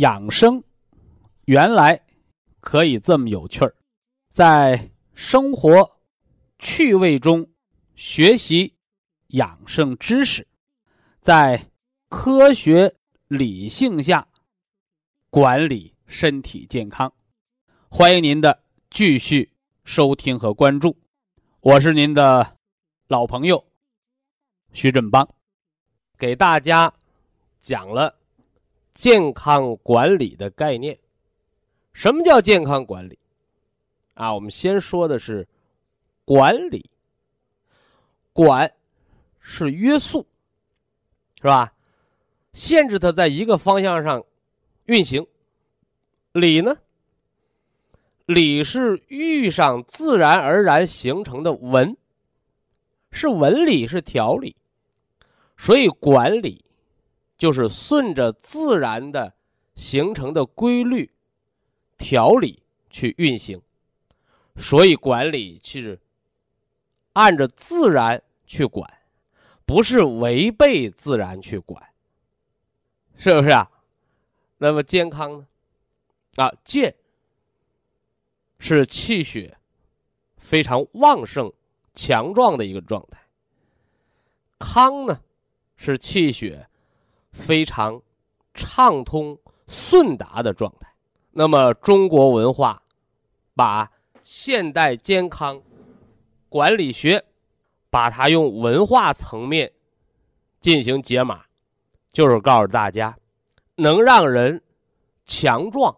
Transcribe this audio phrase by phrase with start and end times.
[0.00, 0.64] 养生
[1.44, 2.00] 原来
[2.60, 3.74] 可以这么有趣儿，
[4.30, 5.98] 在生活
[6.58, 7.46] 趣味中
[7.94, 8.74] 学习
[9.28, 10.48] 养生知识，
[11.20, 11.70] 在
[12.08, 12.96] 科学
[13.28, 14.26] 理性下
[15.28, 17.12] 管理身体健康。
[17.90, 19.52] 欢迎您的继续
[19.84, 20.96] 收听和关注，
[21.60, 22.56] 我是您的
[23.06, 23.62] 老朋友
[24.72, 25.28] 徐振邦，
[26.16, 26.94] 给大家
[27.58, 28.19] 讲了。
[28.94, 30.98] 健康管理的概念，
[31.92, 33.18] 什么叫健康管理？
[34.14, 35.46] 啊，我们先说的是
[36.24, 36.90] 管理。
[38.32, 38.72] 管
[39.40, 40.26] 是约束，
[41.40, 41.72] 是吧？
[42.52, 44.24] 限制它在一个方向上
[44.86, 45.26] 运行。
[46.32, 46.76] 理呢？
[48.26, 51.96] 理是遇上自然而然形成的文，
[53.10, 54.54] 是文理，是条理。
[55.56, 56.64] 所以管理。
[57.40, 59.32] 就是顺着自然的
[59.74, 61.10] 形成的规律、
[61.96, 63.62] 调理去运行，
[64.56, 65.98] 所以管理是
[67.14, 68.92] 按着自然去管，
[69.64, 71.82] 不是违背自然去管，
[73.16, 73.70] 是不是啊？
[74.58, 75.46] 那么健康呢？
[76.36, 76.94] 啊，健
[78.58, 79.56] 是气血
[80.36, 81.50] 非常旺盛、
[81.94, 83.18] 强壮的一个状态，
[84.58, 85.22] 康呢
[85.76, 86.66] 是气血。
[87.32, 88.00] 非常
[88.54, 90.88] 畅通顺达的状态。
[91.32, 92.82] 那么，中国文化
[93.54, 93.90] 把
[94.22, 95.62] 现代健康
[96.48, 97.24] 管理学，
[97.88, 99.72] 把它用文化层面
[100.60, 101.44] 进行解码，
[102.12, 103.16] 就是告诉大家，
[103.76, 104.62] 能让人
[105.24, 105.96] 强壮、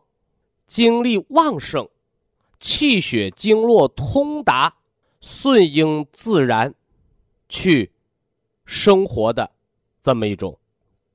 [0.66, 1.88] 精力旺盛、
[2.58, 4.74] 气血经络通达、
[5.20, 6.74] 顺应自然
[7.48, 7.90] 去
[8.66, 9.50] 生活的
[10.00, 10.58] 这么一种。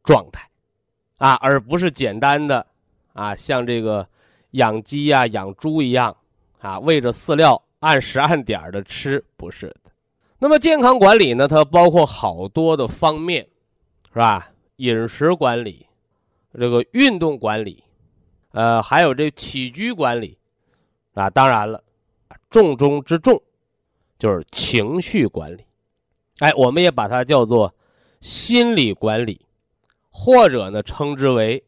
[0.07, 0.49] 状态，
[1.17, 2.65] 啊，而不是简单的，
[3.11, 4.07] 啊，像这个
[4.51, 6.15] 养鸡呀、养猪一样，
[6.59, 9.91] 啊，喂着饲料按时按点的吃，不是的。
[10.39, 13.45] 那么健康管理呢，它包括好多的方面，
[14.13, 14.49] 是吧？
[14.77, 15.85] 饮食管理，
[16.53, 17.83] 这个运动管理，
[18.53, 20.37] 呃，还有这起居管理，
[21.15, 21.83] 啊，当然了，
[22.49, 23.41] 重中之重
[24.17, 25.65] 就是情绪管理，
[26.39, 27.75] 哎，我们也把它叫做
[28.21, 29.46] 心理管理。
[30.19, 31.63] 或者呢，称之为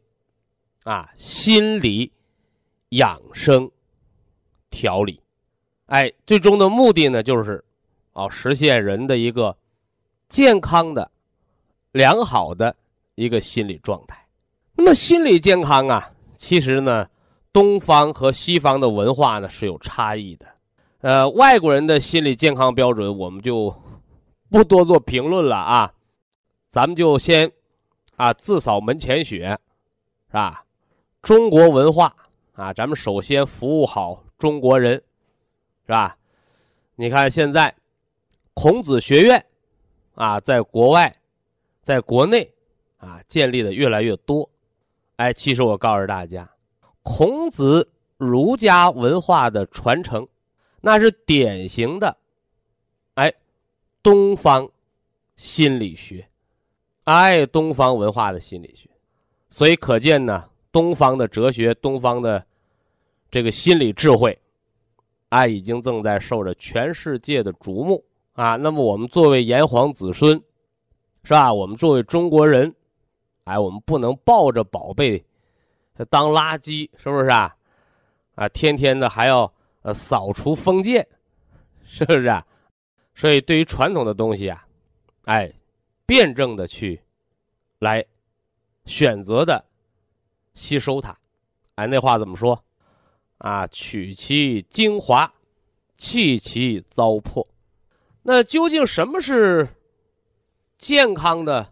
[0.83, 2.11] 啊心理
[2.89, 3.69] 养生
[4.71, 5.21] 调理，
[5.85, 7.63] 哎，最终的目的呢，就是
[8.13, 9.55] 哦实现人的一个
[10.29, 11.11] 健康的、
[11.91, 12.75] 良好的
[13.13, 14.27] 一个心理状态。
[14.73, 17.07] 那么心理健康啊，其实呢，
[17.53, 20.47] 东方和西方的文化呢是有差异的。
[21.01, 23.73] 呃，外国人的心理健康标准，我们就
[24.49, 25.93] 不多做评论了啊，
[26.71, 27.51] 咱们就先。
[28.19, 29.57] 啊，自扫门前雪，
[30.27, 30.65] 是吧？
[31.21, 32.13] 中国文化
[32.51, 35.01] 啊，咱们首先服务好中国人，
[35.85, 36.17] 是吧？
[36.95, 37.73] 你看现在，
[38.53, 39.45] 孔子学院
[40.15, 41.09] 啊，在国外，
[41.81, 42.51] 在国内
[42.97, 44.49] 啊，建立的越来越多。
[45.15, 46.49] 哎，其实我告诉大家，
[47.03, 50.27] 孔子儒家文化的传承，
[50.81, 52.17] 那是典型的，
[53.13, 53.33] 哎，
[54.03, 54.69] 东方
[55.37, 56.28] 心理学。
[57.11, 58.87] 爱东方文化的心理学，
[59.47, 62.45] 所以可见呢，东方的哲学、东方的
[63.31, 64.37] 这个心理智慧，
[65.29, 68.03] 啊，已经正在受着全世界的瞩目
[68.33, 68.57] 啊。
[68.57, 70.39] 那么，我们作为炎黄子孙，
[71.23, 71.51] 是吧？
[71.51, 72.71] 我们作为中国人，
[73.45, 75.25] 哎，我们不能抱着宝贝
[76.11, 77.55] 当垃圾，是不是啊？
[78.35, 79.51] 啊，天天的还要
[79.81, 81.07] 呃扫除封建，
[81.83, 82.45] 是不是啊？
[83.15, 84.63] 所以，对于传统的东西啊，
[85.25, 85.51] 哎。
[86.09, 86.99] 辩证的去，
[87.77, 88.03] 来
[88.85, 89.63] 选择的
[90.55, 91.15] 吸收它，
[91.75, 92.65] 哎，那话怎么说？
[93.37, 95.31] 啊，取其精华，
[95.97, 97.45] 弃其糟粕。
[98.23, 99.69] 那究竟什么是
[100.79, 101.71] 健康的，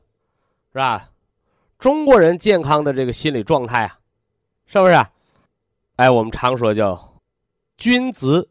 [0.72, 1.10] 是吧？
[1.80, 4.00] 中国人健康的这个心理状态啊，
[4.68, 4.94] 是不是？
[5.96, 7.20] 哎，我们常说叫
[7.76, 8.48] 君子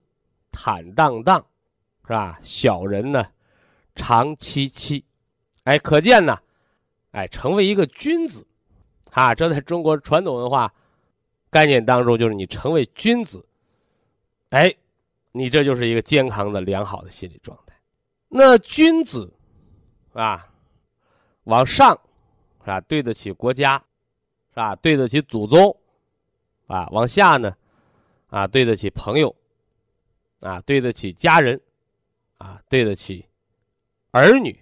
[0.51, 1.47] 坦荡荡，
[2.03, 2.41] 是吧？
[2.43, 3.25] 小人呢
[3.95, 5.06] 长戚戚。
[5.67, 6.39] 哎，可见呢，
[7.11, 8.47] 哎，成为一个君子，
[9.11, 10.73] 啊，这在中国传统文化。
[11.51, 13.45] 概念当中就是你成为君子，
[14.51, 14.73] 哎，
[15.33, 17.75] 你这就是一个健康的、良好的心理状态。
[18.29, 19.33] 那君子
[20.13, 20.47] 啊，
[21.45, 21.99] 往上
[22.61, 22.81] 是吧？
[22.83, 23.83] 对得起国家，
[24.51, 24.77] 是吧？
[24.77, 25.77] 对得起祖宗
[26.67, 26.87] 啊。
[26.91, 27.57] 往下呢，
[28.29, 29.35] 啊，对得起朋友，
[30.41, 31.61] 啊，对得起家人，
[32.39, 33.27] 啊，对得起
[34.13, 34.57] 儿女。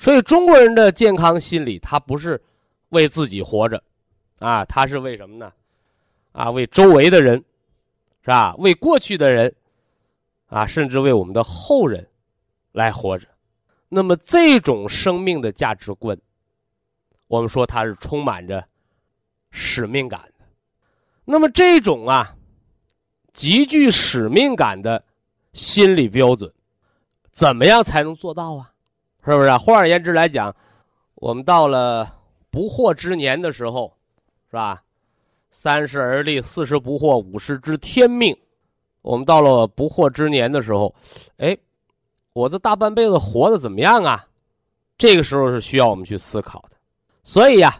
[0.00, 2.42] 所以中国人的健康心理，他不是
[2.88, 3.80] 为自己活着，
[4.38, 5.52] 啊，他是为什么呢？
[6.32, 7.36] 啊，为周围的人，
[8.22, 8.54] 是吧？
[8.56, 9.54] 为过去的人，
[10.46, 12.08] 啊，甚至为我们的后人
[12.72, 13.28] 来活着。
[13.90, 16.18] 那么这种生命的价值观，
[17.26, 18.64] 我们说它是充满着
[19.50, 20.46] 使命感的。
[21.26, 22.34] 那么这种啊，
[23.34, 25.04] 极具使命感的
[25.52, 26.50] 心理标准，
[27.30, 28.72] 怎么样才能做到啊？
[29.24, 29.52] 是不是？
[29.56, 30.54] 换而言之来讲，
[31.16, 32.10] 我们到了
[32.50, 33.92] 不惑之年的时候，
[34.50, 34.82] 是吧？
[35.50, 38.36] 三十而立，四十不惑，五十知天命。
[39.02, 40.94] 我们到了不惑之年的时候，
[41.38, 41.56] 哎，
[42.32, 44.26] 我这大半辈子活的怎么样啊？
[44.96, 46.76] 这个时候是需要我们去思考的。
[47.22, 47.74] 所以呀，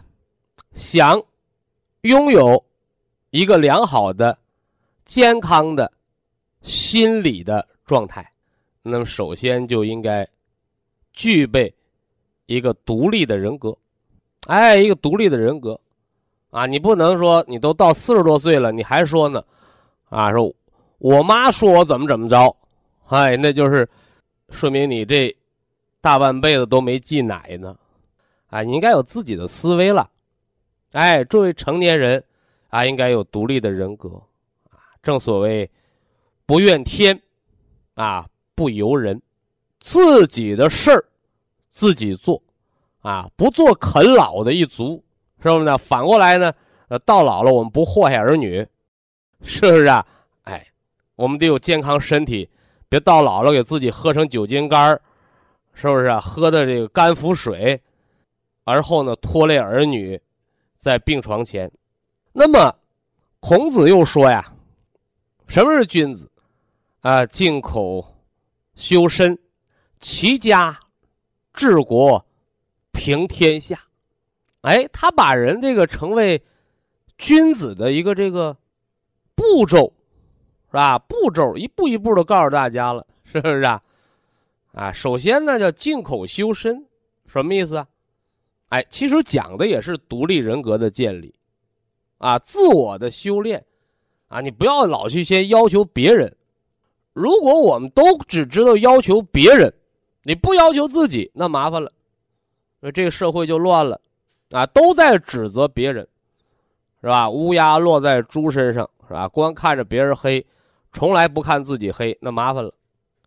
[0.73, 1.21] 想
[2.01, 2.63] 拥有
[3.29, 4.37] 一个良好的、
[5.05, 5.91] 健康的
[6.61, 8.27] 心理的状态，
[8.81, 10.27] 那么首先就应该
[11.13, 11.73] 具备
[12.45, 13.77] 一个独立的人格。
[14.47, 15.79] 哎，一个独立的人格。
[16.49, 19.41] 啊，你不能说你都到四十多岁了，你还说呢？
[20.09, 20.53] 啊，说
[20.97, 22.55] 我妈说我怎么怎么着，
[23.07, 23.87] 哎，那就是
[24.49, 25.33] 说明你这
[26.01, 27.77] 大半辈子都没忌奶呢。
[28.49, 30.09] 啊，你应该有自己的思维了。
[30.91, 32.21] 哎，作为成年人
[32.67, 34.09] 啊，应该有独立的人格。
[34.69, 35.69] 啊，正所谓
[36.45, 37.17] 不怨天，
[37.93, 39.21] 啊，不由人，
[39.81, 41.03] 自己的事儿
[41.67, 42.41] 自己做，
[43.01, 45.03] 啊，不做啃老的一族。
[45.43, 45.75] 是不是呢？
[45.75, 46.53] 反过来呢？
[46.87, 48.63] 呃，到老了我们不祸害儿女，
[49.41, 50.05] 是不是啊？
[50.43, 50.67] 哎，
[51.15, 52.47] 我们得有健康身体，
[52.87, 55.01] 别到老了给自己喝成酒精肝儿
[55.73, 56.19] 是不是啊？
[56.19, 57.81] 喝的这个肝腹水，
[58.65, 60.21] 而后呢拖累儿女，
[60.77, 61.71] 在病床前。
[62.33, 62.75] 那么，
[63.39, 64.53] 孔子又说呀，
[65.47, 66.29] 什么是君子？
[66.99, 68.05] 啊，静口
[68.75, 69.35] 修身，
[70.01, 70.77] 齐家
[71.53, 72.25] 治国，
[72.91, 73.79] 平天下。
[74.61, 76.43] 哎，他把人这个成为
[77.17, 78.57] 君子的一个这个
[79.35, 79.93] 步骤，
[80.69, 80.97] 是吧？
[80.97, 83.81] 步骤一步一步的告诉大家了，是不是啊？
[84.73, 86.85] 啊，首先呢叫静口修身，
[87.27, 87.87] 什么意思啊？
[88.69, 91.35] 哎，其实讲的也是独立人格的建立，
[92.17, 93.63] 啊，自我的修炼，
[94.29, 96.35] 啊，你不要老去先要求别人。
[97.13, 99.73] 如果我们都只知道要求别人，
[100.23, 101.91] 你不要求自己，那麻烦了，
[102.79, 103.99] 那这个社会就乱了。
[104.51, 106.05] 啊，都在指责别人，
[106.99, 107.29] 是吧？
[107.29, 109.25] 乌鸦落在猪身上，是吧？
[109.27, 110.45] 光看着别人黑，
[110.91, 112.73] 从来不看自己黑，那麻烦了。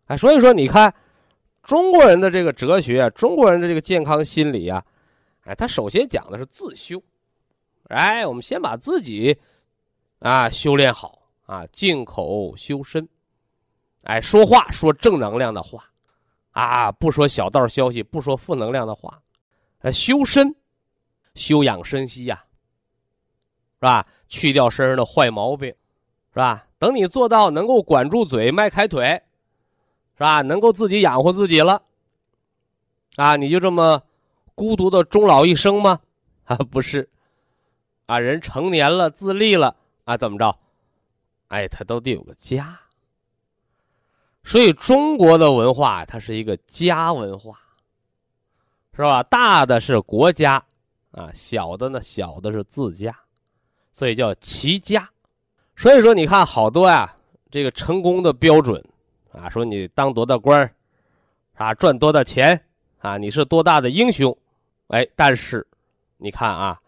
[0.05, 0.93] 哎，所以说，你看
[1.63, 4.85] 中国人的这个哲学，中国人的这个健康心理啊，
[5.45, 7.01] 哎，他首先讲的是自修。
[7.87, 9.35] 哎，我们先把自己
[10.19, 13.09] 啊修炼好啊，静口修身。
[14.03, 15.89] 哎，说话说正能量的话，
[16.55, 19.21] 啊，不说小道消息，不说负能量的话，
[19.79, 20.55] 呃，修身。
[21.35, 22.45] 休养生息呀，
[23.73, 24.07] 是吧？
[24.29, 25.67] 去掉身上的坏毛病，
[26.31, 26.65] 是吧？
[26.79, 29.21] 等你做到能够管住嘴、迈开腿，
[30.13, 30.41] 是吧？
[30.43, 31.83] 能够自己养活自己了，
[33.17, 34.01] 啊，你就这么
[34.55, 35.99] 孤独的终老一生吗？
[36.47, 37.09] 啊，不是，
[38.05, 40.57] 啊，人成年了、自立了，啊，怎么着？
[41.49, 42.79] 哎，他都得有个家。
[44.45, 47.57] 所以中国的文化，它是一个家文化，
[48.95, 49.21] 是吧？
[49.23, 50.63] 大的是国家。
[51.11, 53.17] 啊，小的呢，小的是自家，
[53.93, 55.09] 所以叫齐家。
[55.77, 57.15] 所以说，你看好多呀，
[57.49, 58.83] 这个成功的标准
[59.31, 60.69] 啊，说你当多大官，
[61.53, 62.61] 啊，赚多大钱
[62.99, 64.37] 啊，你是多大的英雄，
[64.87, 65.65] 哎，但是
[66.17, 66.81] 你看啊，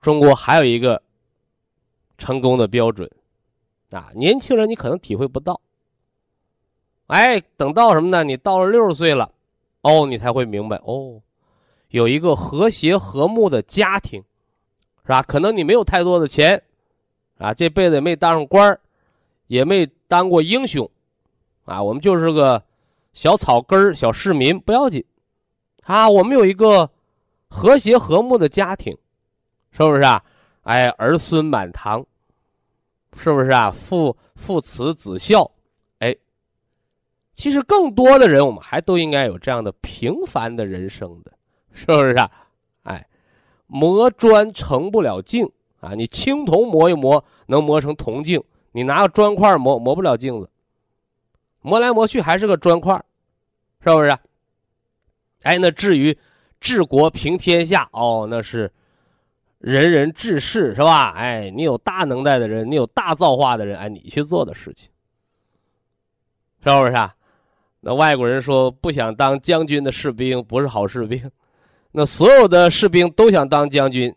[0.00, 1.02] 中国还有一个
[2.16, 3.10] 成功的标准
[3.90, 5.60] 啊，年轻人你可能体会不到，
[7.06, 8.24] 哎，等到什么呢？
[8.24, 9.30] 你到了六十岁了，
[9.82, 11.20] 哦，你才会明白哦。
[11.88, 14.22] 有一个和谐和睦的家庭，
[15.02, 15.22] 是吧？
[15.22, 16.60] 可能你没有太多的钱，
[17.38, 18.76] 啊，这辈子也没当上官，
[19.46, 20.90] 也没当过英雄，
[21.64, 22.62] 啊，我们就是个
[23.12, 25.04] 小草根、小市民，不要紧，
[25.84, 26.90] 啊，我们有一个
[27.48, 28.96] 和谐和睦的家庭，
[29.70, 30.22] 是不是啊？
[30.62, 32.04] 哎，儿孙满堂，
[33.16, 33.70] 是不是啊？
[33.70, 35.48] 父父慈子孝，
[37.36, 41.32] 其实更多的人，我们还都应该有这样的平凡的人生的，
[41.70, 42.28] 是不是啊？
[42.82, 43.06] 哎，
[43.68, 45.48] 磨砖成不了镜。
[45.80, 48.40] 啊，你青铜磨一磨，能磨成铜镜；
[48.72, 50.50] 你拿个砖块磨，磨不了镜子。
[51.60, 52.96] 磨来磨去还是个砖块，
[53.84, 54.16] 是不是？
[55.42, 56.16] 哎，那至于
[56.58, 58.72] 治国平天下，哦，那是
[59.58, 61.10] 人人治世，是吧？
[61.10, 64.88] 哎，你有大能耐的人，你有大造化的人，哎，你去做的事情，
[66.64, 66.92] 是不是？
[66.94, 67.14] 啊？
[67.88, 71.30] 那外国人说不想当将军的士兵不是好士兵，
[71.92, 74.12] 那所有的士兵都想当将军。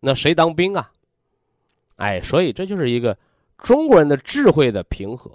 [0.00, 0.92] 那谁当兵啊？
[1.96, 3.16] 哎，所以这就是一个
[3.56, 5.30] 中国人的智慧的平和。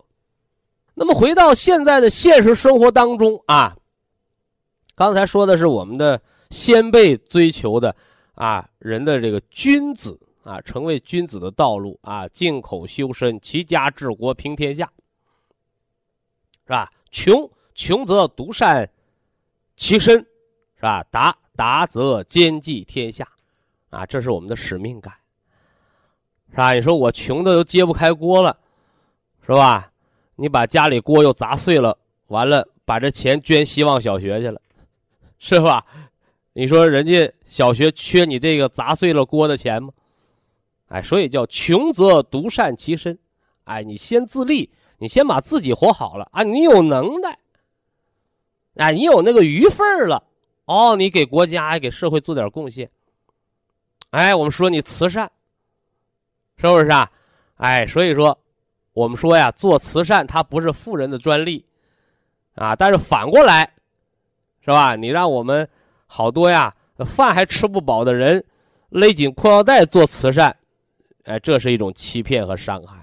[0.94, 3.76] 那么回到现在的现实生活当中啊，
[4.94, 6.22] 刚才说的是我们的
[6.52, 7.96] 先辈追求的
[8.36, 14.86] 啊，人的这个君子啊，成为君子的道路啊，静口修身，齐家治国平天下，
[16.68, 16.88] 是吧？
[17.12, 18.90] 穷穷则独善
[19.76, 20.20] 其身，
[20.76, 21.04] 是吧？
[21.12, 23.28] 达达则兼济天下。
[23.90, 25.14] 啊，这是我们的使命感，
[26.52, 26.74] 是吧？
[26.74, 28.56] 你说我穷的都揭不开锅了，
[29.46, 29.92] 是吧？
[30.36, 31.98] 你把家里锅又砸碎了，
[32.28, 34.62] 完了把这钱捐希望小学去了，
[35.40, 35.86] 是吧？
[36.54, 39.90] 你说人家小学缺你这个砸碎了锅的钱吗？
[40.90, 43.18] 哎，所以叫穷则独善其身，
[43.64, 47.38] 哎，你先自立，你先把自己活好了啊，你有能耐，
[48.76, 50.24] 哎，你有那个余份了，
[50.66, 52.90] 哦，你给国家给社会做点贡献。
[54.12, 55.30] 哎，我们说你慈善，
[56.56, 57.12] 是不是啊？
[57.58, 58.38] 哎，所以说，
[58.94, 61.66] 我们说呀，做慈善它不是富人的专利，
[62.56, 63.70] 啊，但是反过来，
[64.62, 64.96] 是吧？
[64.96, 65.68] 你让我们
[66.06, 66.74] 好多呀，
[67.06, 68.44] 饭还吃不饱的人，
[68.90, 70.56] 勒紧裤腰带做慈善，
[71.26, 72.97] 哎，这是一种欺骗和伤害，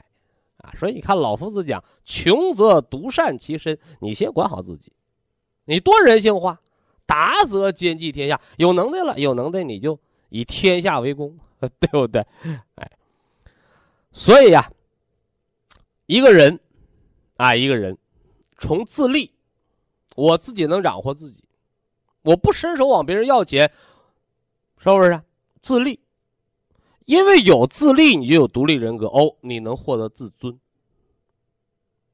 [0.65, 4.93] 啊，所以你看老夫子讲，穷则独善其身，你先管好自己，
[5.67, 6.61] 你多人性化，
[7.05, 9.99] 达则兼济天下，有能耐了，有能耐你就。
[10.31, 11.39] 以天下为公，
[11.79, 12.27] 对不对？
[12.75, 12.91] 哎，
[14.11, 14.69] 所以呀，
[16.07, 16.59] 一个人
[17.37, 17.97] 啊，一个人
[18.59, 19.31] 从自立，
[20.17, 21.45] 我自己能养活自己，
[22.23, 23.71] 我不伸手往别人要钱，
[24.79, 25.21] 是不是？
[25.63, 26.01] 自立，
[27.05, 30.59] 因为有自立，你就有独立人格哦，你能获得自尊，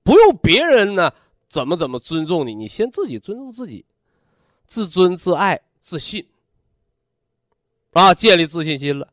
[0.02, 1.12] 不用别人呢
[1.48, 3.84] 怎么怎么尊重你，你先自己尊重自己，
[4.66, 6.26] 自尊、自爱、自信。
[7.92, 9.12] 啊，建立自信心了，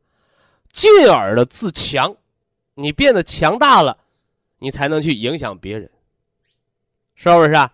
[0.72, 2.16] 进而的自强，
[2.76, 3.98] 你变得强大了，
[4.60, 5.90] 你才能去影响别人，
[7.16, 7.74] 是不是啊？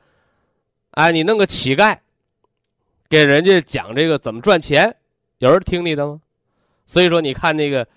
[0.91, 1.99] 哎，你弄个乞丐，
[3.09, 4.95] 给人家讲这个怎么赚钱，
[5.39, 6.21] 有人听你的吗？
[6.85, 7.87] 所以说，你看那个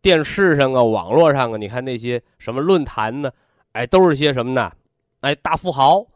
[0.00, 3.30] 电视上啊、网络上啊，你看那些什么论坛呢？
[3.72, 4.70] 哎，都是些什么呢？
[5.20, 6.06] 哎，大富豪，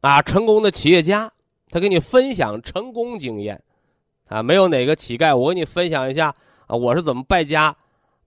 [0.00, 1.32] 啊，成功的企业家，
[1.68, 3.62] 他给你分享成功经验。
[4.28, 6.34] 啊，没有哪个乞丐，我给你分享一下
[6.66, 7.76] 啊，我是怎么败家，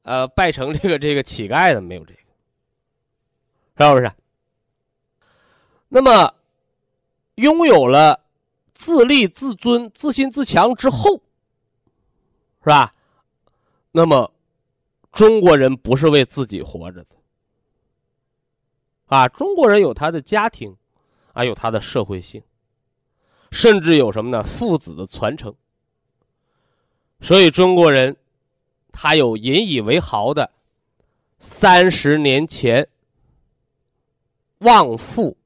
[0.03, 4.11] 呃，败成这个这个乞丐的，没有这个，是不是？
[5.89, 6.33] 那么，
[7.35, 8.19] 拥有了
[8.73, 11.21] 自立、自尊、自信、自强之后，
[12.65, 12.95] 是吧？
[13.91, 14.33] 那么，
[15.11, 17.15] 中国人不是为自己活着的，
[19.05, 20.75] 啊，中国人有他的家庭，
[21.33, 22.41] 啊，有他的社会性，
[23.51, 24.41] 甚至有什么呢？
[24.41, 25.53] 父子的传承。
[27.21, 28.17] 所以中国人，
[28.91, 30.51] 他有引以为豪的
[31.37, 32.89] 三十年前
[34.57, 35.37] 望父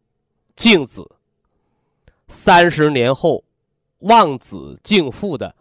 [0.55, 1.05] 敬子，
[2.29, 3.43] 三十年后
[3.99, 5.53] 望子敬父的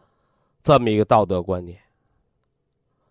[0.68, 1.78] 这么一个道德观念。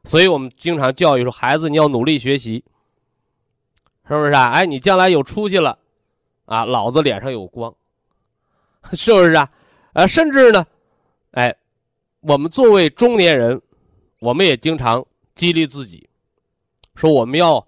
[0.04, 2.64] 所以我们经常教育说，孩子你要努力学习，
[4.08, 4.52] 是不是啊？
[4.52, 5.80] 哎，你将来有出息了，
[6.46, 7.74] 啊，老子脸上有光，
[8.94, 9.50] 是不是啊？
[9.94, 10.68] 啊，甚至呢，
[11.32, 11.56] 哎。
[12.22, 13.62] 我们作为中年人，
[14.20, 16.10] 我们也经常激励自己，
[16.96, 17.66] 说我们要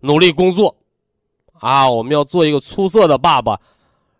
[0.00, 0.74] 努力工作，
[1.52, 3.60] 啊，我们要做一个出色的爸爸，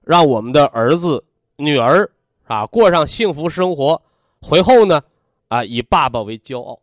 [0.02, 1.24] 让我们的儿子、
[1.56, 2.10] 女儿
[2.44, 4.02] 啊过上幸福生活，
[4.42, 5.02] 回后呢，
[5.48, 6.82] 啊以爸爸为骄傲，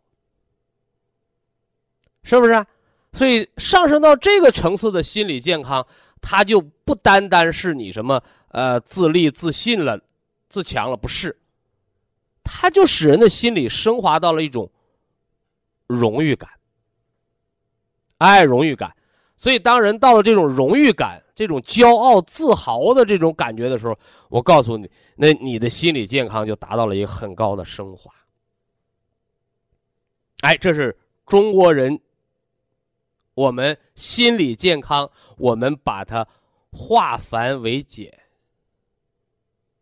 [2.22, 2.66] 是不是？
[3.12, 5.86] 所以上升到这个层次的心理健康，
[6.20, 10.00] 它就不单单是你什么呃自立自信了、
[10.48, 11.36] 自强了，不是。
[12.42, 14.70] 它就使人的心理升华到了一种
[15.86, 16.50] 荣誉感，
[18.18, 18.96] 哎，荣誉感。
[19.40, 28.12] 所以，当人到了这种荣誉感、这种骄傲、自豪的这种感觉的时候，我告诉你，那你的心理健康就达到了一个很高的升华。
[30.42, 30.94] 哎，这是
[31.24, 31.98] 中国人，
[33.32, 36.28] 我们心理健康，我们把它
[36.70, 38.12] 化繁为简，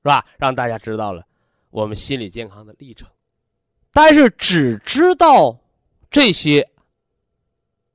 [0.03, 0.25] 是吧？
[0.37, 1.27] 让大家知道了
[1.71, 3.09] 我们心理健康的历程。
[3.91, 5.59] 但是，只知道
[6.09, 6.71] 这些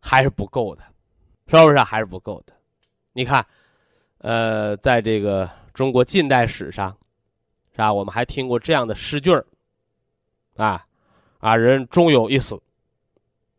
[0.02, 0.84] 还是不够的。
[1.60, 2.54] 是不是还是不够的？
[3.14, 3.46] 你看，
[4.20, 6.98] 呃，在这个中国近代史上，
[7.72, 7.94] 是吧？
[7.94, 9.46] 我们还听过这样的诗句儿，
[10.56, 10.86] 啊，
[11.40, 12.60] 啊，人终有一死，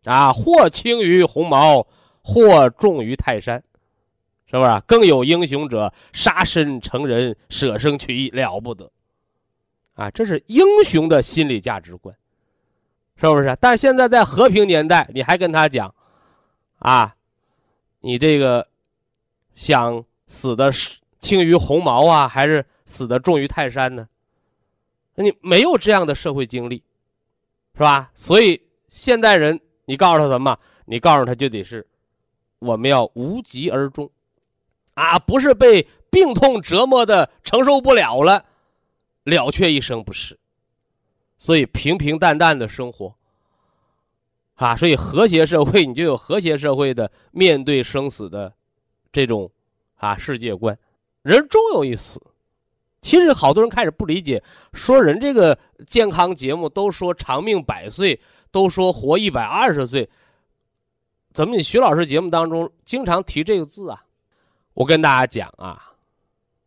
[0.04, 1.86] 啊，或轻于鸿毛，
[2.22, 3.62] 或重于泰山，
[4.46, 4.80] 是不是？
[4.86, 8.90] 更有英雄者，杀身成仁，舍生取义，了不得，
[9.94, 12.16] 啊，这是英雄的心理价值观，
[13.16, 13.56] 是不是？
[13.60, 15.94] 但现在在和平年代，你还跟他讲，
[16.80, 17.14] 啊？
[18.04, 18.68] 你这个
[19.54, 20.70] 想死的
[21.20, 24.06] 轻于鸿毛啊，还是死的重于泰山呢？
[25.14, 26.82] 你没有这样的社会经历，
[27.72, 28.10] 是吧？
[28.12, 30.58] 所以现代人，你告诉他什么？
[30.84, 31.86] 你告诉他就得是，
[32.58, 34.10] 我们要无疾而终，
[34.92, 38.44] 啊，不是被病痛折磨的承受不了了，
[39.22, 40.38] 了却一生，不是。
[41.38, 43.16] 所以平平淡淡的生活。
[44.54, 48.52] 啊，所以和谐社会，你就有和谐社会的面对生死的
[49.10, 49.50] 这种
[49.96, 50.78] 啊世界观。
[51.22, 52.22] 人终有一死，
[53.00, 54.42] 其实好多人开始不理解，
[54.72, 58.20] 说人这个健康节目都说长命百岁，
[58.52, 60.08] 都说活一百二十岁，
[61.32, 64.04] 怎么你徐老师节目当中经常提这个字啊？
[64.74, 65.94] 我跟大家讲啊，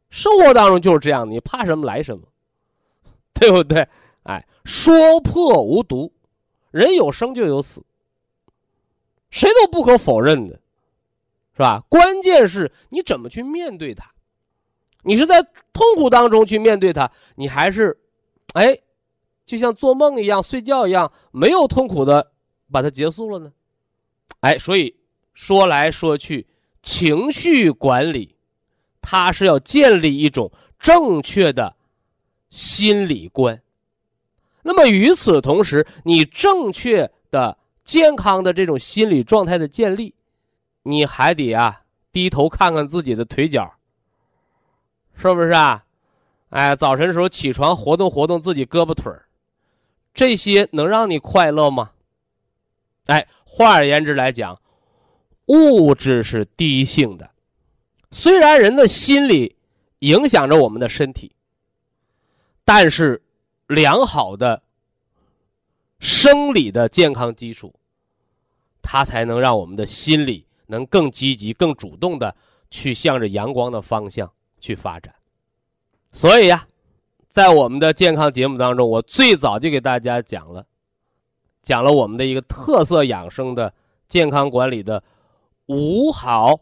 [0.10, 2.24] 生活当中就是这样，你怕什么来什么，
[3.34, 3.88] 对不对？
[4.24, 6.12] 哎，说破无毒。
[6.78, 7.84] 人有生就有死，
[9.30, 10.60] 谁都不可否认的，
[11.54, 11.84] 是吧？
[11.90, 14.12] 关键是你怎么去面对它，
[15.02, 15.42] 你是在
[15.74, 18.00] 痛苦当中去面对它，你还是，
[18.54, 18.78] 哎，
[19.46, 22.32] 就像做梦一样、睡觉一样，没有痛苦的
[22.72, 23.52] 把它结束了呢？
[24.42, 24.96] 哎，所以
[25.34, 26.46] 说来说去，
[26.84, 28.36] 情绪管理，
[29.02, 31.76] 它是要建立一种正确的
[32.50, 33.62] 心理观。
[34.68, 40.14] 那么与此同时，你正确的、健康的这种心理状态的建立，
[40.84, 41.80] 你还得啊
[42.12, 43.76] 低头看看自己的腿脚，
[45.16, 45.86] 是不是啊？
[46.50, 49.30] 哎，早晨时候起床活动活动自己胳膊腿儿，
[50.14, 51.92] 这些能让你快乐吗？
[53.06, 54.60] 哎，换而言之来讲，
[55.46, 57.32] 物质是第一性的，
[58.12, 59.56] 虽然人的心理
[60.00, 61.32] 影响着我们的身体，
[62.66, 63.24] 但是。
[63.68, 64.64] 良好的
[66.00, 67.74] 生理的健康基础，
[68.82, 72.36] 它才能让我们的心理能更积极、更主动的
[72.70, 75.14] 去向着阳光的方向去发展。
[76.12, 76.68] 所以呀，
[77.30, 80.66] 在我们的健康节目当中，我最早就给大家讲了，
[81.62, 83.74] 讲了我们的一个特色养生的
[84.08, 85.04] 健康管理的
[85.66, 86.62] 五好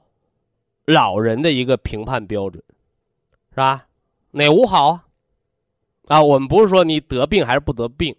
[0.86, 2.64] 老人的一个评判标准，
[3.52, 3.88] 是吧？
[4.32, 5.06] 哪五好啊？
[6.08, 8.16] 啊，我们不是说你得病还是不得病，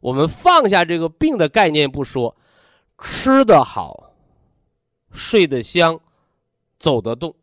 [0.00, 2.34] 我们放下这个病的概念不说，
[3.00, 4.12] 吃得好，
[5.10, 5.98] 睡得香，
[6.78, 7.34] 走得动，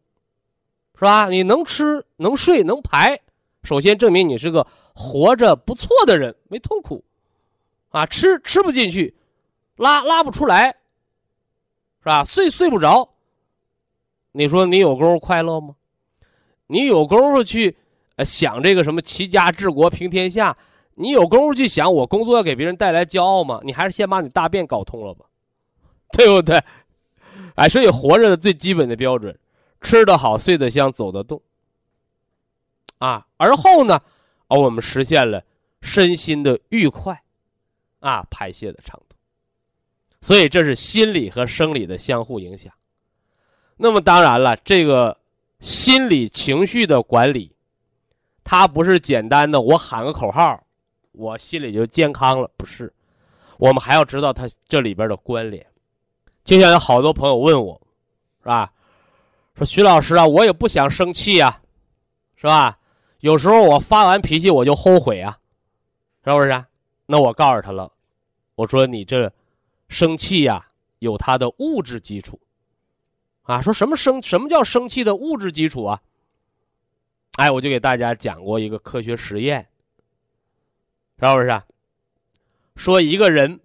[0.96, 1.28] 是吧？
[1.28, 3.20] 你能吃能睡能排，
[3.64, 7.04] 首先证明你是个活着不错的人，没痛苦，
[7.90, 9.14] 啊，吃吃不进去，
[9.76, 10.68] 拉拉不出来，
[12.00, 12.24] 是吧？
[12.24, 13.10] 睡睡不着，
[14.32, 15.76] 你说你有功夫快乐吗？
[16.68, 17.78] 你有功夫去？
[18.18, 20.58] 呃，想这个什么齐家治国平天下，
[20.96, 23.60] 你有功夫去想我工作要给别人带来骄傲吗？
[23.64, 25.26] 你还是先把你大便搞通了吧，
[26.14, 26.64] 对不对？
[27.56, 29.38] 哎，所以活着的最基本的标准，
[29.82, 31.42] 吃得好，睡得香，走得动。
[33.00, 34.02] 啊，而后呢，
[34.48, 35.44] 哦，我们实现了
[35.82, 37.22] 身心的愉快，
[38.00, 39.18] 啊，排泄的畅通。
[40.22, 42.72] 所以这是心理和生理的相互影响。
[43.78, 45.18] 那么当然了，这个
[45.60, 47.55] 心理情绪的管理。
[48.46, 50.64] 它不是简单的，我喊个口号，
[51.14, 52.50] 我心里就健康了。
[52.56, 52.94] 不是，
[53.58, 55.66] 我们还要知道它这里边的关联。
[56.44, 57.82] 就像有好多朋友问我，
[58.44, 58.72] 是吧？
[59.56, 61.60] 说徐老师啊，我也不想生气呀，
[62.36, 62.78] 是吧？
[63.22, 65.40] 有时候我发完脾气我就后悔啊，
[66.24, 66.66] 是不是？
[67.08, 67.92] 那我告诉他了，
[68.54, 69.34] 我说你这
[69.90, 70.64] 生气呀，
[71.00, 72.40] 有它的物质基础
[73.42, 73.60] 啊。
[73.60, 74.22] 说什么生？
[74.22, 76.00] 什么叫生气的物质基础啊？
[77.38, 79.68] 哎，我就给大家讲过一个科学实验，
[81.20, 81.62] 是不是？
[82.76, 83.60] 说一个人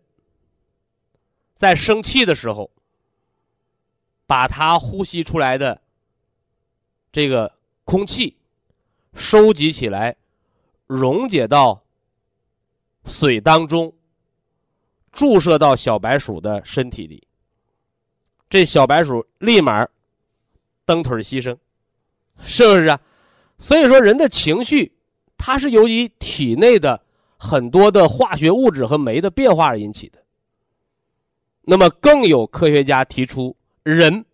[1.55, 2.71] 在生气的时候，
[4.27, 5.81] 把他呼吸出来的
[7.13, 8.37] 这个空气
[9.15, 10.17] 收集起来，
[10.87, 11.85] 溶解到
[13.05, 13.95] 水当中，
[15.13, 17.27] 注射到小白鼠的身体里。
[18.49, 19.87] 这小白鼠立马
[20.85, 21.57] 蹬腿牺牲，
[22.41, 23.01] 是不是啊？
[23.61, 24.91] 所以说，人的情绪
[25.37, 27.03] 它是由于体内的
[27.37, 30.19] 很多的化学物质和酶的变化而引起的。
[31.61, 33.55] 那么，更有科学家提出。
[33.83, 34.25] 人，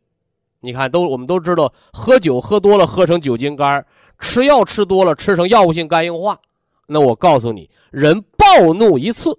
[0.61, 3.85] 你看，都我们都知道，喝酒喝多了喝成酒精肝
[4.21, 6.41] 吃药吃多了吃成药物性肝硬化。
[6.87, 9.37] 那我告诉你，人暴怒一次，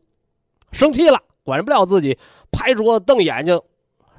[0.73, 2.17] 生气了，管不了自己，
[2.51, 3.55] 拍桌子瞪眼睛，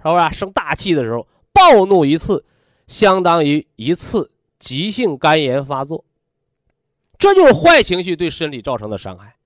[0.02, 0.38] 是不是？
[0.38, 2.42] 生大气的时候，暴怒一次，
[2.87, 6.05] 相当于一次急性肝炎发作。
[7.18, 9.37] 这就是坏情绪对身体造成的伤害。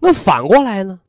[0.00, 1.00] 那反过来呢？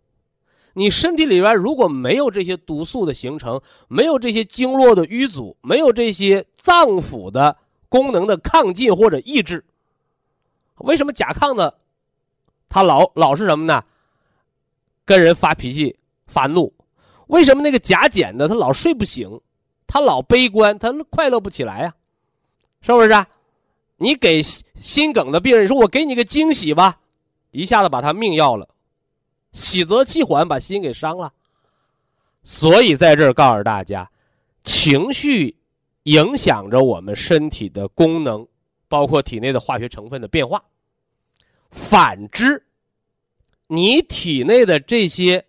[0.78, 9.64] 你身体里边如果没有这些毒素的形成，没有这些经络的淤阻，没有这些脏腑的功能的亢进或者抑制，
[10.80, 11.80] 为什么甲亢的
[12.68, 13.84] 他老老是什么呢？
[15.06, 15.98] 跟人发脾气、
[16.28, 16.74] 发怒？
[17.28, 19.40] 为什么那个甲减的他老睡不醒，
[19.88, 21.96] 他老悲观，他快乐不起来呀？
[22.86, 23.26] 是不是？
[23.98, 27.00] 你给心梗的病人说：“我给你个惊喜吧，
[27.50, 28.70] 一下子把他命要了。”
[29.54, 31.34] 喜则气缓，把心给伤了。
[32.44, 34.12] 所以在这儿告诉大家，
[34.64, 35.56] 情绪
[36.04, 38.46] 影响着我们身体的功能，
[38.88, 40.64] 包括体内的化学成分的变化。
[41.72, 42.64] 反之，
[43.66, 45.44] 你体内的这些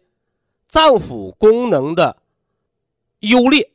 [0.68, 2.16] 脏腑功能的
[3.18, 3.68] 优劣，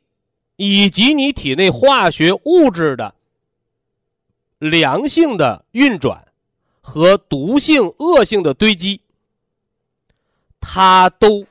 [0.56, 3.14] 以及你体内化学物质的
[4.70, 6.28] 良性的运转
[6.80, 9.00] 和毒性恶性的堆积。
[10.60, 11.44] 它都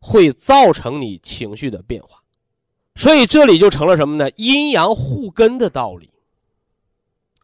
[0.00, 2.22] 会造成你情绪的变化，
[2.94, 4.30] 所以这里就成了什么呢？
[4.36, 6.08] 阴阳互根的道理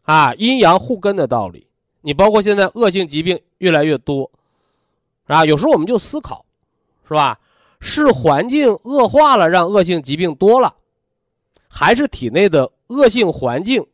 [0.03, 1.67] 啊，阴阳互根的道理。
[1.99, 4.31] 你包括现在恶性疾病越来越多，
[5.25, 6.45] 啊，有时候我们就思考，
[7.05, 7.37] 是吧？
[7.81, 10.73] 是环境恶化了让恶性疾病多了，
[11.67, 13.85] 还是体内的恶性环境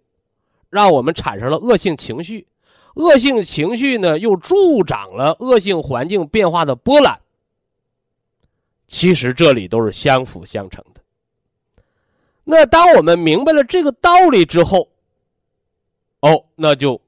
[0.74, 2.48] 让我们产生了恶性情绪？
[2.96, 7.20] 恶性情绪呢，又助长了恶性环境变化的波澜。
[8.88, 11.02] 其实这里都是相辅相成的。
[12.44, 14.90] 那当我们明白了这个道理之后，
[16.20, 17.00] 哦，那就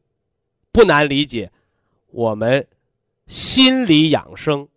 [0.72, 1.52] 不难理解
[2.12, 2.68] 我们
[3.28, 4.68] 心理养生，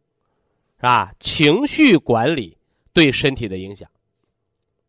[0.76, 1.12] 是吧？
[1.20, 2.56] 情绪管理
[2.92, 3.88] 对身体的影响。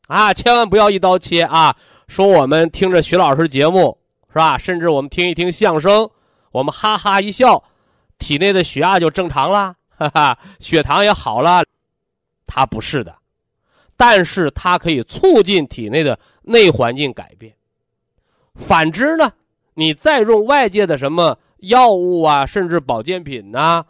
[0.07, 1.77] 啊，千万不要一刀切啊！
[2.09, 3.97] 说我们听着徐老师节目。
[4.31, 4.59] 是吧？
[4.59, 6.07] 甚至我们听一听相声，
[6.51, 7.63] 我们哈哈一笑，
[8.19, 11.63] 体内的血压就正常了，哈哈，血糖也好了。
[12.45, 13.15] 它不是的，
[13.97, 17.55] 但是它可以促进体内的内环境改变。
[18.53, 19.31] 反之呢，
[19.73, 23.83] 你再用外界的什么药物啊，甚至保健品呐，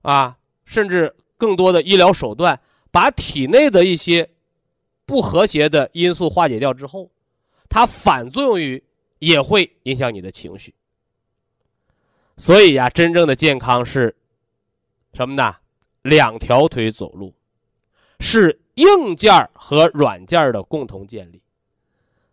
[0.00, 2.58] 啊，甚至更多的医疗手段，
[2.90, 4.30] 把体内的一些
[5.04, 7.10] 不和谐的因素化解掉之后，
[7.72, 8.82] 它反作用于。
[9.22, 10.74] 也会影响你的情绪，
[12.36, 14.16] 所以呀，真正的健康是
[15.14, 15.54] 什么呢？
[16.02, 17.32] 两条腿走路，
[18.18, 21.40] 是硬件和软件的共同建立。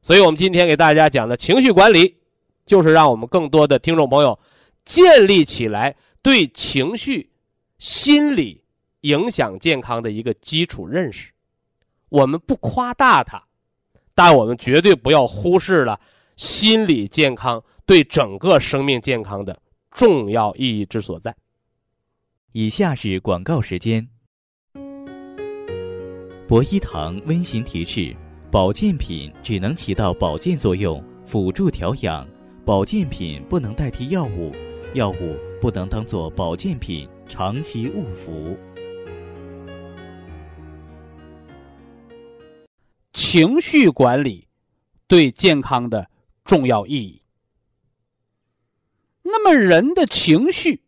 [0.02, 2.18] 所以我们今天给大家讲的情绪管理，
[2.66, 4.40] 就是让我们更多的听众朋友
[4.84, 7.30] 建立起来对情绪、
[7.78, 8.64] 心理
[9.02, 11.32] 影响健康的一个基础认识。
[12.10, 13.44] 我们不夸大它，
[14.20, 15.98] 但我们绝对不要忽视了。
[16.36, 19.58] 心理健康对整个生命健康的
[19.92, 21.34] 重要意义之所在。
[22.52, 24.06] 以下是广告时间。
[26.50, 28.14] 博一堂温馨提示：
[28.52, 32.28] 保健品只能起到保健作用，辅助调养；
[32.66, 34.52] 保健品不能代替药物，
[34.96, 38.58] 药物不能当做保健品长期误服。
[43.22, 44.48] 情绪管理
[45.06, 46.10] 对健康的。
[46.46, 47.22] 重要意义。
[49.22, 50.82] 那么人的情绪，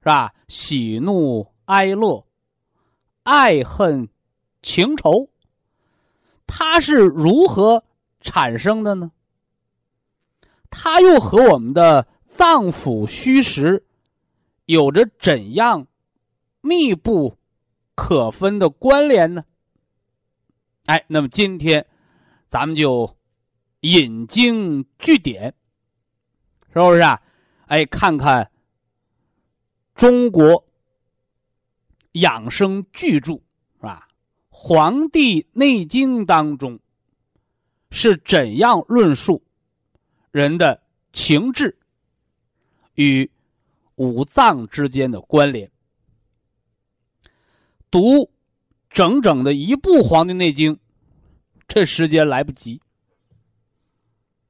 [0.00, 0.34] 是吧？
[0.46, 2.26] 喜怒哀乐、
[3.22, 4.10] 爱恨
[4.60, 5.30] 情仇，
[6.46, 7.84] 它是如何
[8.20, 9.12] 产生的呢？
[10.68, 13.86] 它又和我们的脏腑虚实
[14.66, 15.86] 有着怎样
[16.60, 17.38] 密不
[17.94, 19.44] 可分的关联呢？
[20.90, 21.86] 哎，那么今天
[22.48, 23.16] 咱们就。
[23.82, 25.54] 引经据典，
[26.68, 27.22] 是不是啊？
[27.64, 28.50] 哎，看看
[29.94, 30.66] 中国
[32.12, 34.06] 养生巨著，是吧？
[34.50, 36.78] 黄帝内经》当中
[37.90, 39.42] 是怎样论述
[40.30, 41.78] 人的情志
[42.96, 43.30] 与
[43.94, 45.72] 五脏之间的关联。
[47.90, 48.30] 读
[48.90, 50.74] 整整的一部《黄帝内经》，
[51.66, 52.80] 这时间来不及。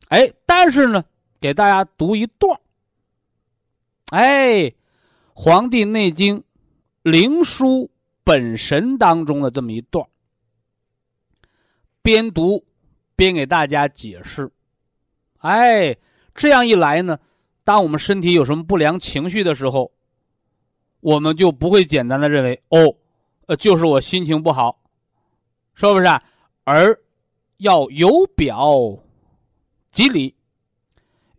[0.09, 1.05] 哎，但是呢，
[1.38, 2.59] 给大家读一段
[4.11, 4.62] 哎，
[5.35, 6.38] 《黄帝内经·
[7.03, 7.88] 灵枢
[8.24, 10.05] 本神》当中的这么一段
[12.03, 12.64] 边读
[13.14, 14.50] 边给大家解释。
[15.38, 15.96] 哎，
[16.35, 17.20] 这样一来呢，
[17.62, 19.92] 当我们身体有什么不良情绪的时候，
[21.00, 22.96] 我们就不会简单的认为哦，
[23.50, 24.78] 呃，就是我心情不好，
[25.74, 26.06] 是不是？
[26.62, 26.96] 而
[27.56, 28.96] 要由表。
[29.90, 30.36] 及里，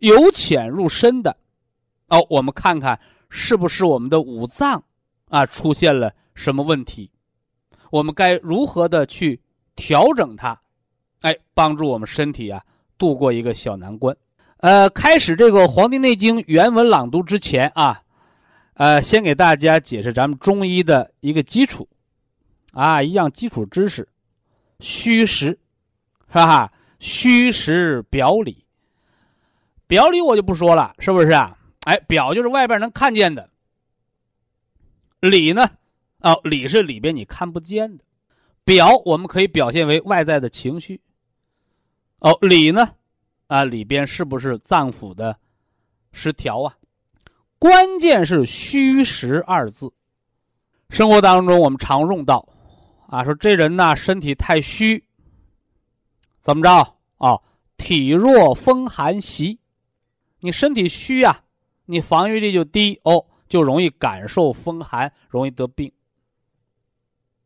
[0.00, 1.34] 由浅入深的，
[2.08, 4.84] 哦，我们看看是不是我们的五脏
[5.30, 7.10] 啊出现了什么问题？
[7.88, 9.40] 我们该如何的去
[9.74, 10.60] 调整它？
[11.22, 12.62] 哎，帮助我们身体啊
[12.98, 14.14] 度过一个小难关。
[14.58, 18.02] 呃，开始这个《黄帝内经》原文朗读之前啊，
[18.74, 21.88] 呃，先给大家解释咱们中医的一个基础
[22.72, 24.08] 啊，一样基础知识，
[24.80, 25.58] 虚实，
[26.28, 26.72] 是吧？
[26.98, 28.64] 虚实表里，
[29.86, 31.56] 表里我就不说了，是不是啊？
[31.84, 33.50] 哎，表就是外边能看见的，
[35.20, 35.68] 里呢，
[36.20, 38.04] 哦，里是里边你看不见的，
[38.64, 41.00] 表我们可以表现为外在的情绪，
[42.20, 42.88] 哦，里呢，
[43.48, 45.36] 啊，里边是不是脏腑的
[46.12, 46.76] 失调啊？
[47.58, 49.92] 关键是虚实二字，
[50.88, 52.48] 生活当中我们常用到，
[53.12, 55.04] 啊，说这人呢身体太虚。
[56.40, 57.38] 怎么着啊？
[57.76, 59.58] 体弱风寒袭，
[60.40, 61.44] 你身体虚呀，
[61.84, 65.92] 你防御力就低哦，就容易感受风寒，容易得病。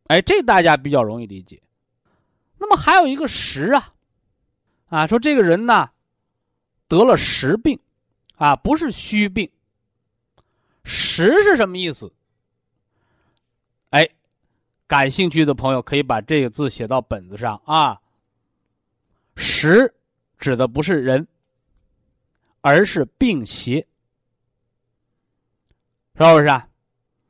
[0.04, 1.60] 哎，这大家比较容易理解。
[2.58, 3.88] 那么还有一个实啊，
[4.86, 5.90] 啊，说这个人呢
[6.86, 7.76] 得了实病，
[8.36, 9.50] 啊，不是虚病。
[10.84, 12.12] 实是什么意思？
[14.86, 18.00] 感兴趣的朋友可以把这个字写到本子上啊。
[19.34, 19.94] 实
[20.38, 21.26] 指的不是人，
[22.60, 23.86] 而是病邪，
[26.14, 26.68] 是不是啊？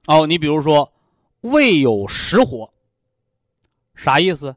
[0.07, 0.92] 哦，你比如说
[1.40, 2.73] 胃有实火，
[3.95, 4.55] 啥意思？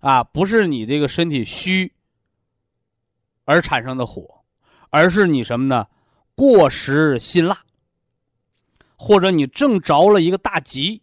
[0.00, 1.92] 啊，不是你这个身体虚
[3.44, 4.42] 而产生的火，
[4.90, 5.86] 而是你什么呢？
[6.34, 7.64] 过食辛辣，
[8.96, 11.02] 或者你正着了一个大急，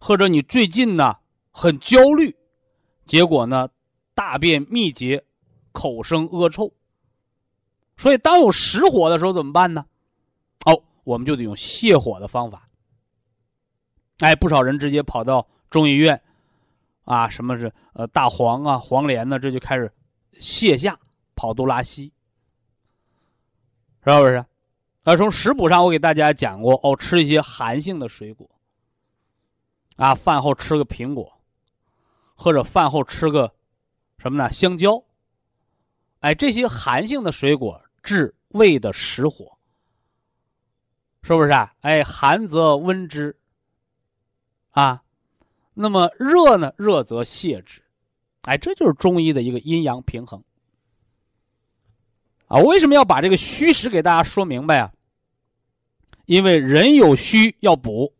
[0.00, 1.16] 或者你最近呢
[1.50, 2.34] 很焦虑，
[3.06, 3.68] 结果呢？
[4.14, 5.24] 大便秘结，
[5.70, 6.72] 口生恶臭。
[7.96, 9.86] 所以，当有实火的时候怎么办呢？
[10.66, 12.68] 哦，我们就得用泻火的方法。
[14.18, 16.20] 哎，不少人直接跑到中医院，
[17.04, 19.38] 啊，什么是呃大黄啊、黄连呢？
[19.38, 19.92] 这就开始
[20.40, 20.98] 泻下、
[21.36, 22.12] 跑肚拉稀，
[24.04, 24.44] 是不是？
[25.04, 28.50] 啊，从食谱上我给大家讲过哦，吃一些寒性的水果，
[29.98, 31.38] 啊，饭后吃个苹果，
[32.34, 33.54] 或者饭后吃个。
[34.20, 34.50] 什么呢？
[34.50, 35.00] 香蕉，
[36.18, 39.56] 哎，这些寒性的水果治胃的实火，
[41.22, 41.72] 是不是啊？
[41.82, 43.38] 哎，寒则温之，
[44.70, 45.04] 啊，
[45.72, 46.74] 那么热呢？
[46.76, 47.80] 热则泻之，
[48.42, 50.42] 哎，这就是中医的一个阴阳平衡。
[52.48, 54.92] 啊，为什么要把这个虚实给大家说明白啊？
[56.26, 58.12] 因为人有虚要补，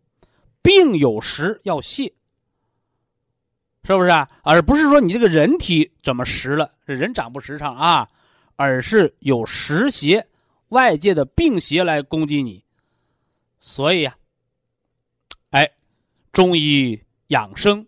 [0.68, 2.12] 病有实要泻。
[3.84, 4.28] 是不是啊？
[4.42, 8.06] 而不是说你这个人体怎么实了，这人长不实诚啊，
[8.54, 10.28] 而是有实邪，
[10.68, 12.62] 外界的病邪来攻击你。
[13.58, 14.14] 所以呀，
[15.52, 15.70] 哎，
[16.32, 17.78] 中医养生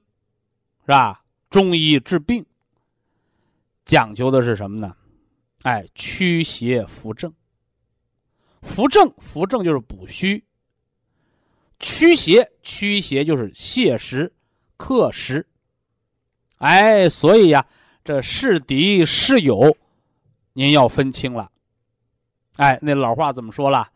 [0.81, 1.23] 是吧？
[1.51, 2.47] 中医治病
[3.85, 4.97] 讲究的是什么呢？
[5.65, 7.31] 哎，驱邪扶正。
[8.63, 10.43] 扶正，扶正就是补虚；
[11.81, 14.33] 驱邪，驱邪就是泻实、
[14.77, 15.47] 克实。
[16.59, 17.67] 哎，所以呀，
[18.05, 19.77] 这是敌是友，
[20.53, 21.51] 您要分清了。
[22.57, 23.89] 哎，那老话怎么说了？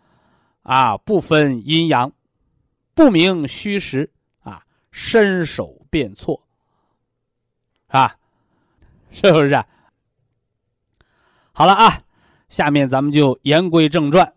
[0.63, 2.11] 啊，不分阴阳，
[2.95, 6.43] 不明虚实，啊，伸手便错，
[7.89, 8.17] 啊，
[9.13, 9.63] 是不是？
[11.53, 12.01] 好了啊，
[12.49, 14.33] 下面咱们就言归正传，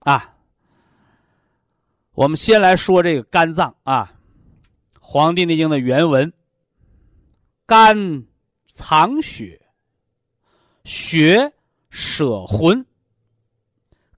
[0.00, 0.34] 啊，
[2.20, 4.12] 我们先来说这个肝脏啊，
[5.00, 6.30] 《黄帝内经》的原文。
[7.64, 8.26] 肝
[8.68, 9.58] 藏血，
[10.84, 11.50] 血
[11.88, 12.84] 舍魂。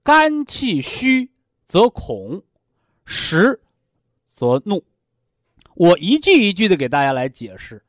[0.03, 1.31] 肝气虚
[1.65, 2.43] 则恐，
[3.05, 3.57] 实
[4.27, 4.83] 则怒。
[5.75, 7.81] 我一句一句的给大家来解释。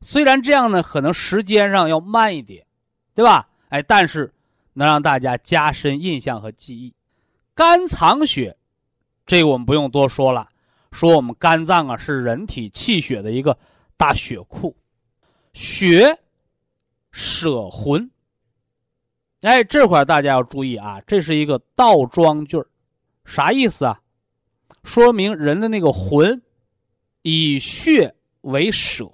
[0.00, 2.66] 虽然这样呢，可能时间上要慢一点，
[3.14, 3.46] 对吧？
[3.68, 4.32] 哎，但是
[4.72, 6.94] 能让大家加深印象和记忆。
[7.54, 8.56] 肝藏血，
[9.30, 10.48] 这个我们不用多说了。
[10.90, 13.56] 说我们肝脏啊是人体气血的一个
[13.96, 14.76] 大血库，
[15.52, 16.18] 血
[17.12, 18.10] 舍魂。
[19.42, 22.66] 哎，这块大家要注意啊，这是一个倒装句儿，
[23.24, 24.00] 啥意思啊？
[24.82, 26.42] 说明人的那个魂
[27.22, 29.08] 以血为舍。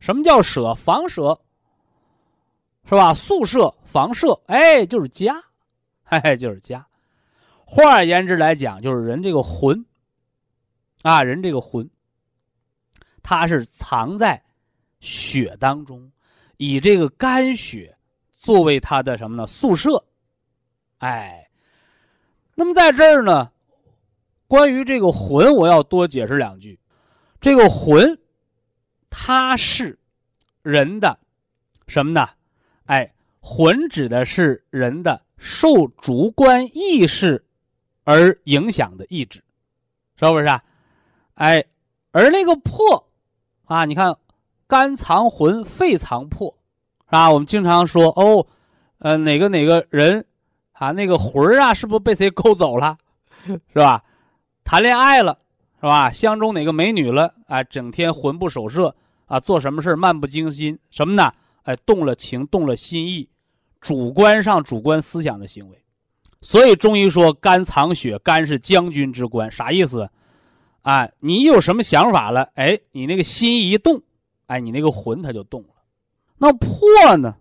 [0.00, 0.74] 什么叫舍？
[0.74, 1.40] 房舍
[2.84, 3.14] 是吧？
[3.14, 5.42] 宿舍、房舍，哎，就是家，
[6.04, 6.86] 嘿 嘿，就是家。
[7.68, 9.84] 换而言之来讲，就是人这个魂。
[11.02, 11.88] 啊，人这个魂，
[13.22, 14.42] 它是藏在
[14.98, 16.10] 血当中，
[16.56, 17.96] 以这个肝血
[18.32, 19.46] 作为它的什么呢？
[19.46, 20.04] 宿舍。
[20.98, 21.48] 哎，
[22.54, 23.52] 那么在这儿呢，
[24.48, 26.80] 关于这个魂，我要多解释两句。
[27.40, 28.18] 这个魂，
[29.10, 29.96] 它是
[30.62, 31.16] 人的
[31.86, 32.28] 什么呢？
[32.86, 37.45] 哎，魂指的是人的受主观意识
[38.06, 39.42] 而影响的意志，
[40.14, 40.62] 是不是啊？
[41.34, 41.64] 哎，
[42.12, 43.04] 而那个魄，
[43.64, 44.16] 啊，你看，
[44.68, 46.56] 肝藏魂，肺藏魄，
[47.06, 47.28] 是吧？
[47.32, 48.46] 我们经常说，哦，
[48.98, 50.24] 呃，哪个哪个人，
[50.70, 52.96] 啊，那个魂儿啊，是不是被谁勾走了，
[53.44, 54.04] 是吧？
[54.62, 55.36] 谈恋爱了，
[55.80, 56.08] 是吧？
[56.08, 58.94] 相中哪个美女了，啊，整天魂不守舍，
[59.26, 61.32] 啊，做什么事漫不经心，什么呢？
[61.64, 63.28] 哎，动了情，动了心意，
[63.80, 65.82] 主观上主观思想的行为。
[66.46, 70.08] 所以中医说，肝藏血，肝是将军之官，啥意思？
[70.82, 72.48] 啊，你有什么想法了？
[72.54, 74.00] 哎，你那个心一动，
[74.46, 75.70] 哎，你那个魂它就动了。
[76.38, 77.34] 那魄呢？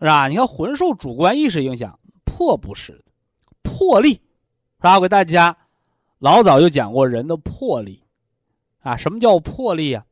[0.00, 0.28] 是吧？
[0.28, 3.04] 你看魂受主观意识影响，魄不是的，
[3.62, 4.96] 魄力，是吧？
[4.96, 5.56] 我给大家
[6.18, 8.02] 老早就讲过人的魄力，
[8.82, 10.04] 啊，什么叫魄力啊？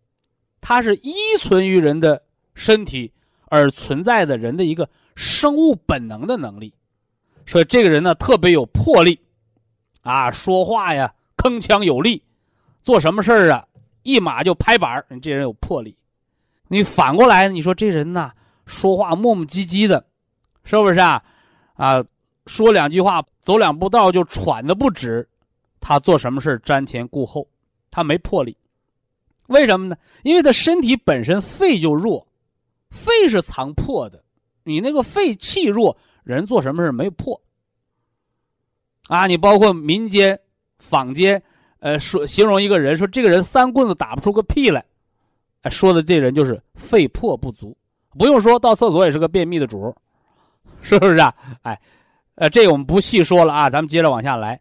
[0.63, 2.23] 它是依存于人的
[2.55, 3.13] 身体
[3.51, 6.73] 而存在的人的一个生物本能的能力。
[7.47, 9.19] 所以这个人呢，特别有魄力，
[10.03, 11.13] 啊，说话呀。
[11.37, 12.23] 铿锵有力，
[12.83, 13.67] 做什么事儿啊，
[14.05, 15.97] 一马就拍板你这人有魄力。
[16.69, 18.31] 你反过来，你说这人呐，
[18.65, 20.07] 说话磨磨唧唧的，
[20.63, 21.21] 是不是啊？
[21.75, 22.05] 啊，
[22.47, 25.29] 说两句话，走两步道就喘的不止。
[25.81, 27.49] 他做什么事瞻前顾后，
[27.91, 28.57] 他没魄力。
[29.49, 29.97] 为什么呢？
[30.23, 32.25] 因为他身体本身肺就弱，
[32.91, 34.23] 肺是藏魄的。
[34.63, 37.41] 你那个肺气弱，人做什么事没魄。
[39.09, 40.39] 啊，你包括民间。
[40.85, 41.41] 坊间，
[41.79, 44.85] 呃，说形容一个人，说这个人三棍子打不出个屁来，
[45.61, 47.77] 哎，说的这人就是肺魄不足，
[48.19, 49.95] 不用说到厕所也是个便秘的主，
[50.81, 51.33] 是不是啊？
[51.63, 51.81] 哎，
[52.35, 54.61] 呃，这我们不细说了啊，咱们接着往下来。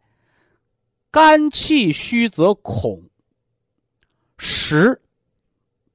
[1.10, 3.02] 肝气虚则恐，
[4.38, 5.02] 实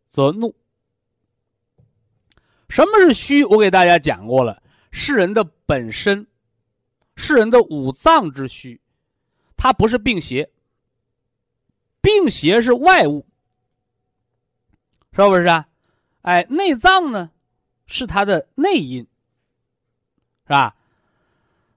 [0.09, 0.52] 则怒。
[2.68, 3.44] 什么是虚？
[3.44, 4.61] 我给大家讲过了，
[4.98, 6.26] 是人的本身，
[7.16, 8.80] 是人的五脏之虚。
[9.54, 10.48] 它不是病邪，
[12.00, 13.26] 病邪是外物，
[15.12, 15.68] 是不是啊？
[16.22, 17.30] 哎，内脏呢，
[17.87, 19.06] 是它的内因，
[20.46, 20.74] 是吧？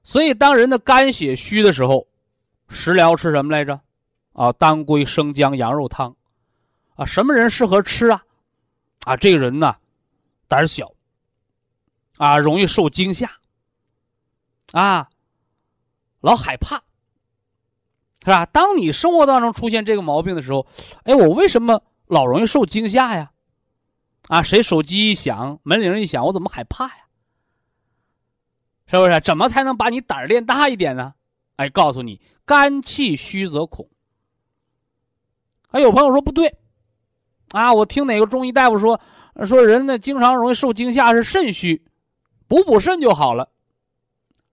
[0.02, 2.08] 所以，当人的肝血虚的时候，
[2.70, 3.82] 食疗吃什么来着？
[4.32, 6.16] 啊，当归生姜羊肉汤，
[6.96, 8.24] 啊，什么人适合吃啊？
[9.04, 9.76] 啊，这个人呢，
[10.48, 10.90] 胆小，
[12.20, 13.32] 啊，容易受惊吓，
[14.74, 15.10] 啊，
[16.20, 16.84] 老害怕。
[18.22, 18.46] 是吧？
[18.48, 20.68] 当你生活当中出现这个毛病的时候，
[21.06, 23.32] 哎，我为什么老容易受惊吓呀？
[24.28, 27.06] 啊，谁手机一响，门铃一响，我怎么害怕呀？
[28.88, 29.22] 是不是？
[29.22, 31.14] 怎么才能把你胆儿练大一点呢？
[31.56, 33.90] 哎，告诉你，肝气虚则恐。
[35.70, 36.60] 还有朋友说不对，
[37.52, 39.00] 啊，我听哪个中医大夫说，
[39.46, 41.82] 说人呢经常容易受惊吓是肾虚，
[42.50, 43.50] 补补肾就好了。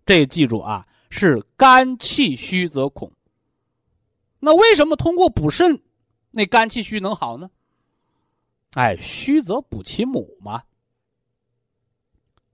[0.04, 3.10] 这记住啊，是肝气虚则恐。
[4.38, 5.82] 那为什么通过补肾，
[6.30, 7.50] 那肝气虚能好呢？
[8.74, 10.62] 哎，虚则补其母嘛，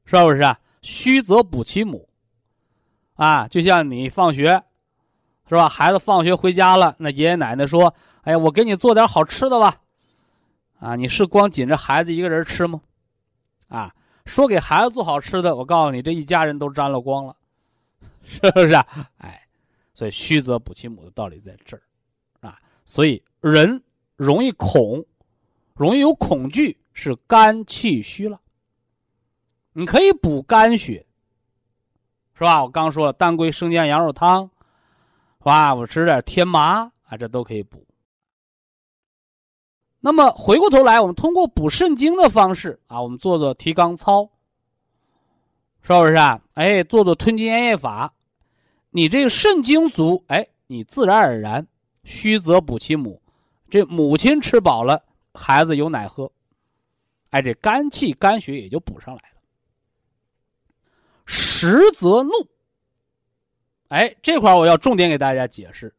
[0.04, 0.60] 是不是啊？
[0.80, 2.08] 虚则补其母，
[3.14, 4.62] 啊，就像你放学，
[5.48, 5.68] 是吧？
[5.68, 9.80] 孩子放学回家了，那爷爷奶奶说：“哎呀，我给你做点好吃的吧。”
[10.78, 12.80] 啊，你是光紧着孩子一个人吃吗？
[13.68, 17.36] 啊，说给孩子做好吃的，我告诉你，这一家人都沾了光了，
[18.22, 18.86] 是不是啊？
[19.18, 19.38] 哎。
[19.94, 21.82] 所以虚则补其母的道理在这儿，
[22.40, 23.80] 啊，所以人
[24.16, 25.04] 容易恐，
[25.74, 28.40] 容易有恐惧，是肝气虚了。
[29.74, 31.06] 你可以补肝血，
[32.34, 32.64] 是吧？
[32.64, 34.50] 我刚说了，当归生姜羊肉汤，
[35.40, 35.74] 是吧？
[35.74, 37.86] 我吃点天麻啊，这都可以补。
[40.04, 44.28] 那么回过头来，我们通过补肾精的方式啊，我们做做提肛操，
[45.80, 46.42] 是不是啊？
[46.54, 48.12] 哎，做做吞津咽液法，
[48.90, 51.68] 你这个肾精足，哎，你自然而然
[52.02, 53.22] 虚则补其母，
[53.70, 56.32] 这母亲吃饱了，孩子有奶喝，
[57.30, 59.36] 哎，这肝气肝血也就补上来了。
[61.26, 62.32] 实则怒，
[63.86, 65.94] 哎，这块我要重点给大家解释，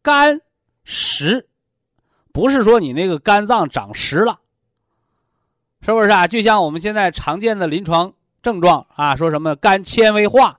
[0.00, 0.40] 肝
[0.84, 1.48] 实。
[2.32, 4.40] 不是说你那个肝脏长实了，
[5.80, 6.26] 是不是啊？
[6.26, 8.12] 就像我们现在常见的临床
[8.42, 10.58] 症状啊，说什么肝纤维化、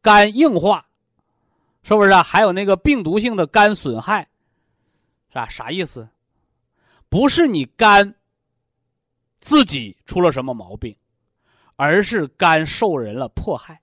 [0.00, 0.86] 肝硬化，
[1.82, 2.22] 是不是啊？
[2.22, 4.28] 还有那个病毒性的肝损害，
[5.28, 5.48] 是吧？
[5.48, 6.08] 啥意思？
[7.08, 8.14] 不是你肝
[9.38, 10.96] 自己出了什么毛病，
[11.76, 13.82] 而是肝受人了迫害，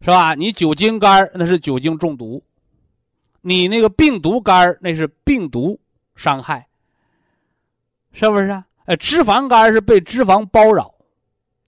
[0.00, 0.34] 是吧？
[0.36, 2.40] 你酒精肝那是酒精中毒。
[3.48, 5.78] 你那个病毒肝那是病毒
[6.16, 6.66] 伤害，
[8.10, 8.66] 是不是啊？
[8.86, 10.92] 哎，脂肪肝是被脂肪包扰，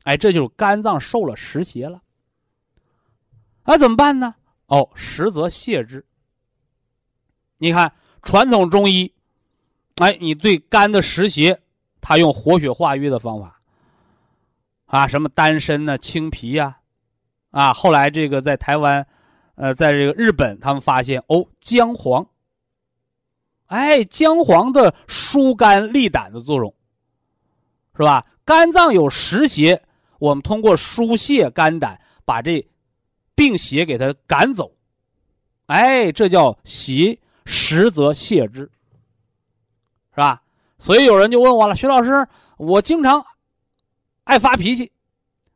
[0.03, 2.03] 哎，这就是肝脏受了湿邪了。
[3.64, 4.35] 那怎么办呢？
[4.66, 6.05] 哦，实则泻之。
[7.59, 7.93] 你看
[8.24, 9.12] 传统中医，
[9.99, 11.57] 哎，你对肝的湿邪，
[12.01, 13.61] 他用活血化瘀的方法，
[14.87, 16.76] 啊，什么丹参呢、青皮呀，
[17.53, 19.07] 啊，后来这个在台湾。
[19.61, 22.24] 呃，在这个日本，他们发现哦，姜黄，
[23.66, 26.72] 哎，姜黄的疏肝利胆的作用，
[27.96, 28.24] 是吧？
[28.44, 29.82] 肝脏有实邪，
[30.20, 32.64] 我们通过疏泄肝胆，把这
[33.34, 34.70] 病邪给它赶走，
[35.66, 38.61] 哎，这叫邪实则泻之，
[40.12, 40.40] 是吧？
[40.78, 42.28] 所以有人就问我了，徐老师，
[42.59, 43.26] 我经常
[44.22, 44.92] 爱发脾气，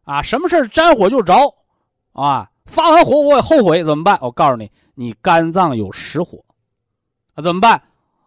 [0.03, 1.55] 啊，什么事沾火就着，
[2.11, 2.49] 啊。
[2.67, 4.19] 发完火我也后悔，怎么办？
[4.23, 6.45] 我告诉你，你肝脏有实火，
[7.35, 7.83] 啊，怎么办？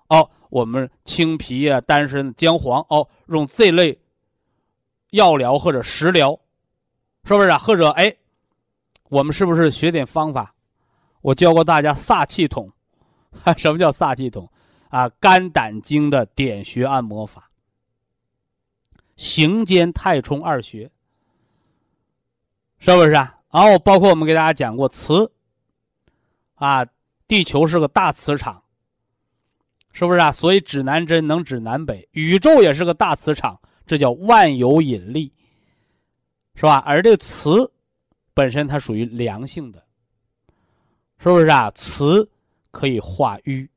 [0.07, 3.97] 哦，我们青皮啊、丹参、姜黄哦，用这类
[5.11, 6.39] 药疗或者食疗，
[7.23, 7.57] 是不是啊？
[7.57, 8.15] 或者哎，
[9.09, 10.53] 我们是不是学点方法？
[11.21, 12.71] 我教过大家撒气筒，
[13.57, 14.47] 什么叫撒气筒？
[14.89, 17.49] 啊，肝胆经的点穴按摩法，
[19.15, 20.89] 行间太冲二穴，
[22.77, 23.34] 是不是啊？
[23.55, 25.31] 然后包括我们给大家讲过磁，
[26.55, 26.85] 啊，
[27.25, 28.61] 地球是个大磁场，
[29.93, 30.29] 是不是啊？
[30.29, 35.31] 所以指南针能指南北，宇宙也是个大磁场，这叫万有引力，
[36.55, 36.83] 是吧？
[36.85, 37.71] 而这个磁
[38.33, 39.81] 本身它属于良性的，
[41.17, 41.71] 是不是啊？
[41.71, 42.29] 磁
[42.71, 43.69] 可以化瘀，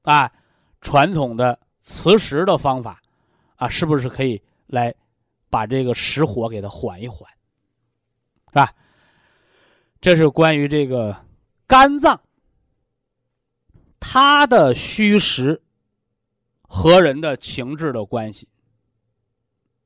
[0.00, 0.32] 啊，
[0.80, 3.02] 传统的磁石的方法，
[3.56, 4.94] 啊，是不是可以来
[5.50, 7.30] 把这个实火给它缓一缓？
[8.52, 8.72] 是吧？
[10.00, 11.16] 这是关于这个
[11.66, 12.20] 肝脏，
[13.98, 15.62] 它的虚实
[16.62, 18.46] 和人的情志的关系。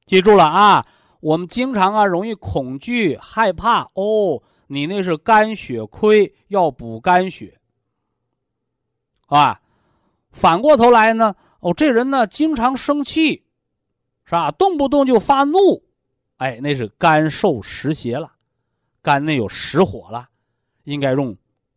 [0.04, 0.86] 记住了啊！
[1.20, 7.58] 我们经常啊容易恐惧害怕哦，你那是肝血亏，要补肝血，
[9.26, 9.60] 啊。
[10.30, 13.44] 反过头来呢，哦，这人呢经常生气，
[14.24, 14.50] 是吧？
[14.50, 15.82] 动不动就发怒，
[16.36, 18.35] 哎，那是肝受实邪了。
[19.06, 20.28] 肝内有实火了，
[20.82, 21.36] 应该用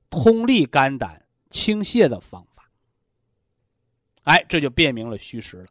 [0.09, 2.67] 通利肝胆、清泻的方法。
[4.23, 5.67] 哎，这就辨明了虚实了。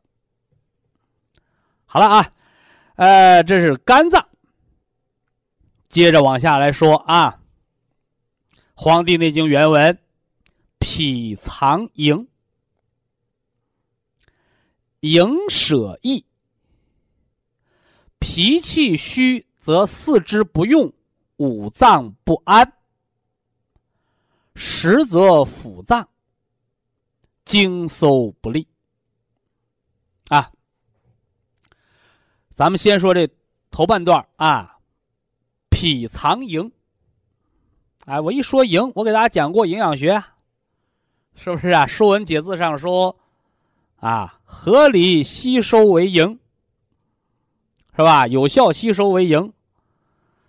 [1.84, 2.32] 好了啊，
[2.94, 4.24] 呃，这是肝脏。
[5.88, 7.42] 接着往下来说啊，
[8.74, 9.98] 《黄帝内经》原文：
[10.78, 12.28] 脾藏营，
[15.00, 16.24] 营舍易，
[18.20, 20.92] 脾气虚则四肢不用。
[21.39, 22.72] 五脏不安，
[24.55, 26.09] 实则腑脏
[27.45, 28.66] 经搜不利。
[30.28, 30.51] 啊，
[32.51, 33.28] 咱们先说这
[33.70, 34.78] 头半段啊，
[35.70, 36.70] 脾藏营。
[38.05, 40.20] 哎，我一说营，我给大家讲过营养学，
[41.36, 41.84] 是不是啊？
[41.86, 43.16] 《说文解字》上说，
[43.97, 46.41] 啊，合理吸收为营，
[47.95, 48.26] 是吧？
[48.26, 49.53] 有效吸收为营。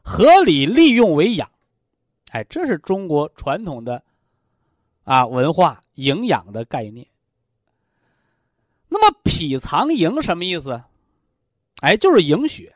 [0.02, 1.50] 合理利用为养，
[2.32, 4.04] 哎，这是中国传统的
[5.04, 7.06] 啊文化营养的概念。
[8.88, 10.82] 那么脾藏营什么意思？
[11.82, 12.76] 哎，就是营血，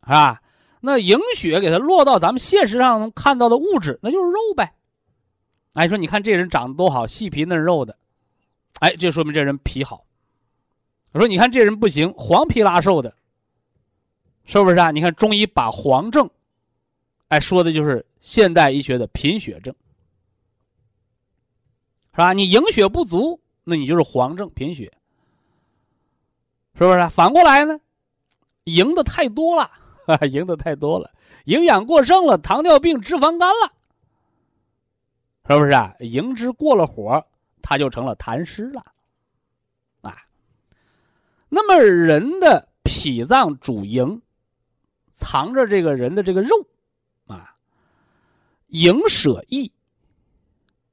[0.00, 0.40] 啊，
[0.80, 4.74] 那营血给它落到咱们现实上能看到的物质，那就是肉呗。
[5.72, 7.98] 哎，说你看这人长得多好，细皮嫩肉的，
[8.80, 10.06] 哎，这说明这人脾好。
[11.12, 13.14] 我说你看这人不行，黄皮拉瘦的。
[14.50, 14.90] 是不是啊？
[14.90, 16.28] 你看中医把黄症，
[17.28, 19.72] 哎，说的就是现代医学的贫血症。
[22.10, 22.32] 是吧？
[22.32, 24.92] 你营血不足，那你就是黄症贫血，
[26.74, 27.08] 是不是？
[27.10, 27.78] 反过来呢，
[28.64, 29.70] 营的太多了，
[30.32, 31.08] 营的太多了，
[31.44, 33.72] 营养过剩了，糖尿病、脂肪肝了，
[35.48, 35.94] 是不是啊？
[36.00, 37.24] 营之过了火，
[37.62, 38.84] 它就成了痰湿了，
[40.00, 40.18] 啊。
[41.48, 44.20] 那么人的脾脏主营，
[45.10, 46.66] 藏着这个人的这个肉，
[47.26, 47.54] 啊，
[48.68, 49.70] 营舍益。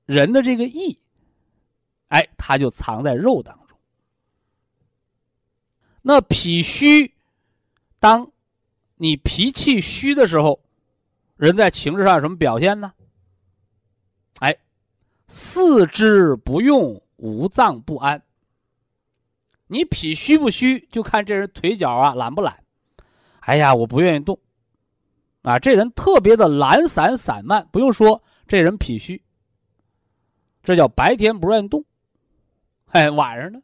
[0.05, 0.97] 人的这个意，
[2.07, 3.78] 哎，它就藏在肉当中。
[6.01, 7.13] 那脾虚，
[7.99, 8.32] 当
[8.95, 10.63] 你脾气虚的时候，
[11.36, 12.93] 人在情志上有什么表现呢？
[14.39, 14.57] 哎，
[15.28, 18.24] 四肢不用，五脏不安。
[19.68, 22.63] 你脾虚不虚，就看这人腿脚啊懒不懒。
[23.47, 24.37] 哎呀，我不愿意动。
[25.41, 29.23] 啊，这人特别的懒散散漫，不用说，这人脾虚。
[30.61, 31.85] 这叫白天不愿意动，
[32.87, 33.59] 哎，晚上呢？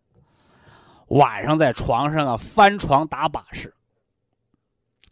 [1.07, 3.75] 晚上在床上啊翻床打把式。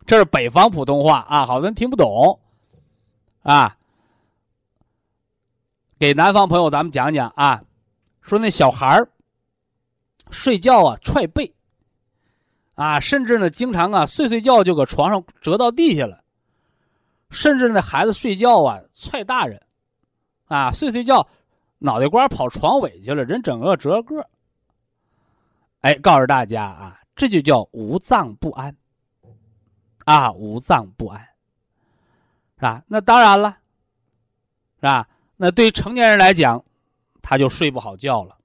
[0.05, 2.39] 这是北方普通话啊，好多人听不懂，
[3.43, 3.77] 啊。
[5.99, 7.61] 给南方朋友咱们讲讲啊，
[8.21, 9.05] 说那小孩
[10.29, 11.53] 睡觉啊踹背，
[12.81, 16.23] 啊，甚至呢经常啊睡睡觉就搁床上折到地下了，
[17.29, 19.61] 甚至那孩子睡觉啊踹大人，
[20.47, 21.27] 啊睡睡觉。
[21.83, 24.27] 脑袋瓜跑床尾去了，人整个折个。
[25.81, 28.75] 哎，告诉大家啊，这就叫五脏不安。
[30.05, 31.19] 啊，五脏不安，
[32.55, 32.83] 是吧？
[32.87, 33.57] 那当然了，
[34.75, 35.07] 是吧？
[35.37, 36.63] 那对于成年人来讲，
[37.21, 38.37] 他就睡不好觉了。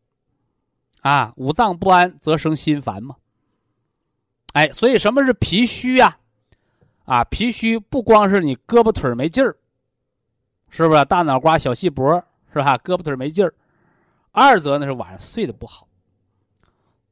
[1.01, 3.17] 啊，五脏不安则生心烦嘛。
[4.57, 6.17] 哎，所以什么是脾虚呀？
[7.05, 9.55] 啊，脾虚不光是你胳膊腿没劲儿，
[10.71, 11.05] 是不是？
[11.05, 12.23] 大脑瓜小细脖。
[12.53, 12.79] 是吧？
[12.79, 13.53] 胳膊腿没劲儿。
[14.33, 15.87] 二则呢是晚上睡得不好，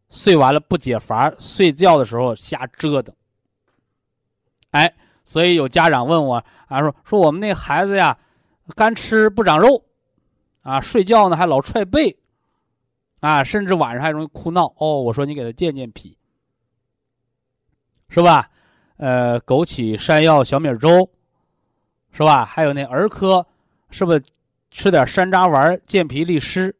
[0.08, 3.14] 睡完了不解乏，睡觉的时候瞎折腾。
[4.70, 4.90] 哎，
[5.22, 8.16] 所以有家长问我啊，说说我们那孩子呀，
[8.74, 9.84] 干吃不长肉，
[10.62, 12.16] 啊，睡觉呢还老踹背，
[13.20, 14.72] 啊，甚至晚上还容易哭闹。
[14.78, 16.16] 哦，我说你给他健健脾，
[18.14, 18.48] 是吧？
[18.98, 21.10] 呃，枸杞山药小米粥，
[22.12, 22.44] 是吧？
[22.44, 23.44] 还有那儿科，
[23.90, 24.22] 是不是？
[24.70, 26.74] 吃点山楂丸健脾利湿，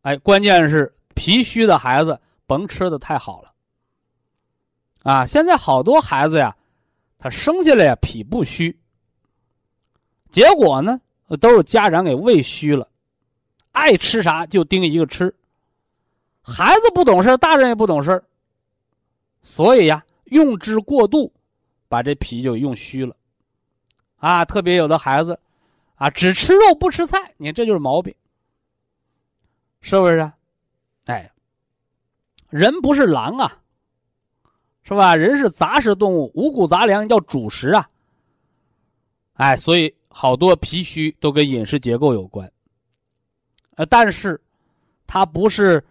[0.00, 3.52] 哎，关键是脾虚的孩子甭吃的太好了。
[5.02, 6.56] 啊，现在好多孩子呀，
[7.18, 8.74] 他生下来呀脾不虚，
[10.30, 10.98] 结果呢
[11.40, 12.88] 都是家长给喂虚了，
[13.72, 15.34] 爱吃啥就盯一个吃，
[16.40, 18.24] 孩子不懂事大人也不懂事
[19.42, 21.32] 所以呀用之过度，
[21.88, 23.14] 把这脾就用虚了，
[24.16, 25.38] 啊，特别有的孩子。
[25.96, 28.14] 啊，只吃肉不吃菜，你看这就是毛病，
[29.82, 30.32] 是不是？
[31.04, 31.30] 哎，
[32.48, 33.52] 人不是狼啊，
[34.82, 35.14] 是吧？
[35.14, 37.86] 人是杂食动物，五谷杂粮叫主食啊。
[39.34, 42.50] 哎，所以好多脾虚都跟饮食结构有关。
[43.74, 44.40] 呃，但是
[45.06, 45.84] 它不是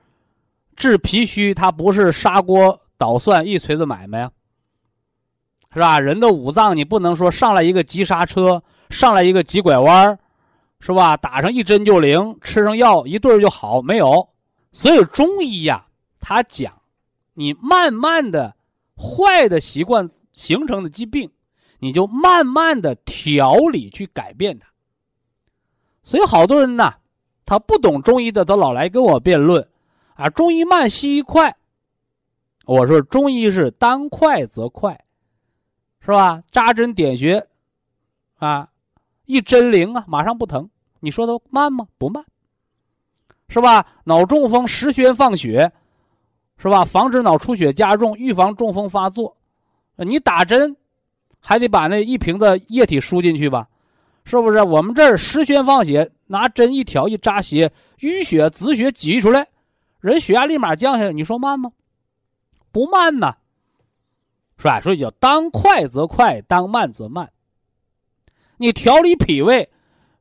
[0.76, 4.32] 治脾虚，它不是砂锅捣蒜一锤子买卖啊，
[5.74, 6.00] 是吧？
[6.00, 8.62] 人的五脏你不能说上来一个急刹车。
[8.90, 10.18] 上来一个急拐弯儿
[10.80, 11.16] 是吧？
[11.16, 14.28] 打上一针就灵，吃上药一对就好，没有。
[14.72, 15.86] 所以中医呀，
[16.20, 16.74] 他讲，
[17.36, 18.56] 你慢慢的
[18.98, 21.30] 坏的习惯形成的疾病，
[21.78, 24.68] 你就慢慢的调理去改变它。
[26.02, 26.96] 所以好多人呢，
[27.46, 29.70] 他不懂中医的，他老来跟我辩论，
[30.16, 31.56] 啊，中医慢，西医快。
[32.70, 35.04] 我说中医是当快则快，
[36.02, 36.44] 是吧？
[36.52, 37.48] 扎针点穴，
[38.36, 38.70] 啊。
[39.26, 40.70] 一针灵啊，马上不疼。
[41.00, 41.88] 你说它慢吗？
[41.98, 42.24] 不慢，
[43.48, 43.88] 是吧？
[44.04, 45.72] 脑中风十宣放血，
[46.60, 46.86] 是吧？
[46.86, 49.36] 防止脑出血加重，预防中风发作。
[49.96, 50.78] 你打针，
[51.40, 53.68] 还得把那一瓶子液体输进去吧？
[54.26, 54.62] 是不是？
[54.62, 59.48] 我们这儿十宣放血，拿针一挑一扎血，淤血止血挤出来，
[60.02, 61.12] 人血压立马降下来。
[61.12, 61.72] 你说慢吗？
[62.72, 63.38] 不慢呐，
[64.58, 64.82] 是吧？
[64.82, 67.32] 所以叫当快则快，当慢则慢。
[68.58, 69.70] 你调理脾胃，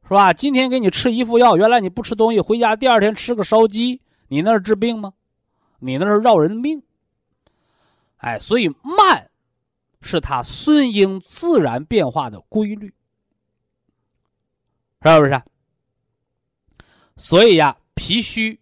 [0.04, 0.32] 是吧？
[0.32, 5.12] 今天给你吃一副药，原来你不吃东西，回家第二天吃个烧鸡，你那是治病吗？
[5.80, 6.82] 你那是绕人命。
[8.18, 9.30] 哎，所以慢，
[10.00, 12.92] 是它顺应自然变化的规律，
[15.02, 15.42] 是不是？
[17.16, 18.60] 所以呀，脾虚，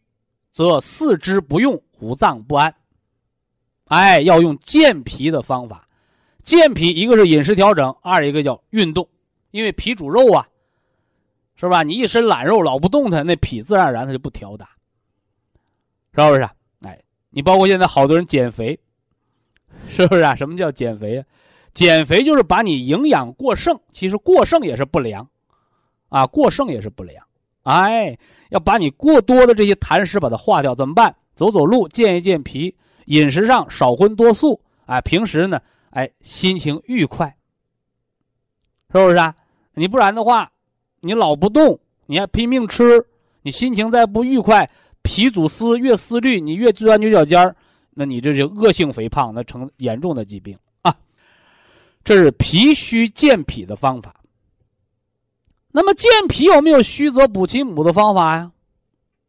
[0.51, 2.75] 则四肢不用，五脏不安。
[3.87, 5.87] 哎，要用健脾的方法，
[6.43, 9.09] 健脾一个是饮食调整，二一个叫运动。
[9.53, 10.47] 因为脾主肉啊，
[11.55, 11.83] 是吧？
[11.83, 14.69] 你一身懒肉老不动弹，那脾自然而然它就不调达，
[16.15, 16.49] 是不是？
[16.83, 18.79] 哎，你包括现在好多人减肥，
[19.89, 20.35] 是不是啊？
[20.35, 21.25] 什么叫减肥啊？
[21.73, 25.27] 减肥就是把你营养过剩，其实过剩也是不良，
[26.09, 27.25] 啊，过剩也是不良。
[27.63, 28.19] 哎，
[28.51, 31.17] 要把你过多的这些痰湿把它化掉，怎么办？
[31.35, 32.75] 走走路，健一健脾，
[33.07, 37.37] 饮食上少荤多素，哎，平时呢，哎，心情愉快，
[38.93, 39.35] 是不是啊？
[39.75, 40.49] 你不然的话。
[41.01, 43.07] 你老不动，你还拼命吃，
[43.43, 44.69] 你心情再不愉快，
[45.03, 47.55] 脾主思越思虑，你越钻牛角尖儿，
[47.91, 50.93] 那你这就恶性肥胖，那成严重的疾病啊。
[52.03, 54.17] 这是脾虚健脾的方法。
[55.71, 58.51] 那么健脾有没有虚则补其母的方法呀？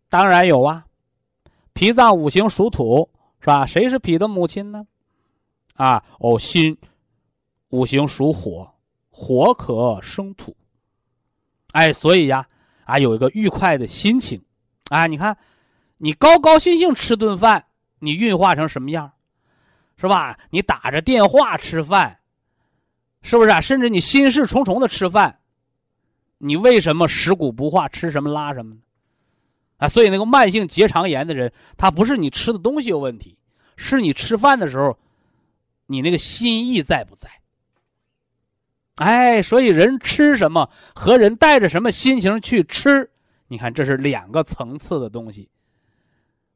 [0.10, 0.84] 当然有啊。
[1.74, 3.08] 脾脏五行属土，
[3.48, 3.66] 是吧？
[3.66, 4.86] 谁是脾的母亲呢？
[5.76, 6.78] 啊，哦，心
[7.70, 8.74] 五行属火，
[9.10, 10.54] 火可生土。
[11.72, 12.46] 哎，所以呀，
[12.84, 14.44] 啊，有一个愉快的心情，
[14.90, 15.38] 啊，你看，
[15.98, 17.68] 你高高兴兴吃顿饭，
[18.00, 19.14] 你运化成什么样，
[19.96, 20.38] 是吧？
[20.50, 22.20] 你打着电话吃饭，
[23.22, 23.62] 是不是啊？
[23.62, 25.40] 甚至你心事重重的吃饭，
[26.40, 28.82] 你为什么食古不化，吃什么拉什么呢？
[29.78, 33.38] 啊，所以那个慢性结肠炎的人，他不是你吃的东西有问题，
[33.76, 34.98] 是你吃饭的时候，
[35.86, 37.30] 你那个心意在不在？
[38.96, 43.12] 哎，所以人吃什么和人带着什么心情去吃，
[43.48, 45.50] 你看这是两个层次的东西。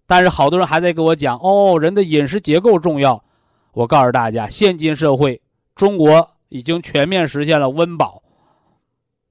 [0.08, 3.24] 但是好多人还在跟我讲哦，人的饮食结构重要。
[3.74, 5.42] 我告诉大家，现今社会，
[5.76, 8.24] 中国已经全面实现了温饱，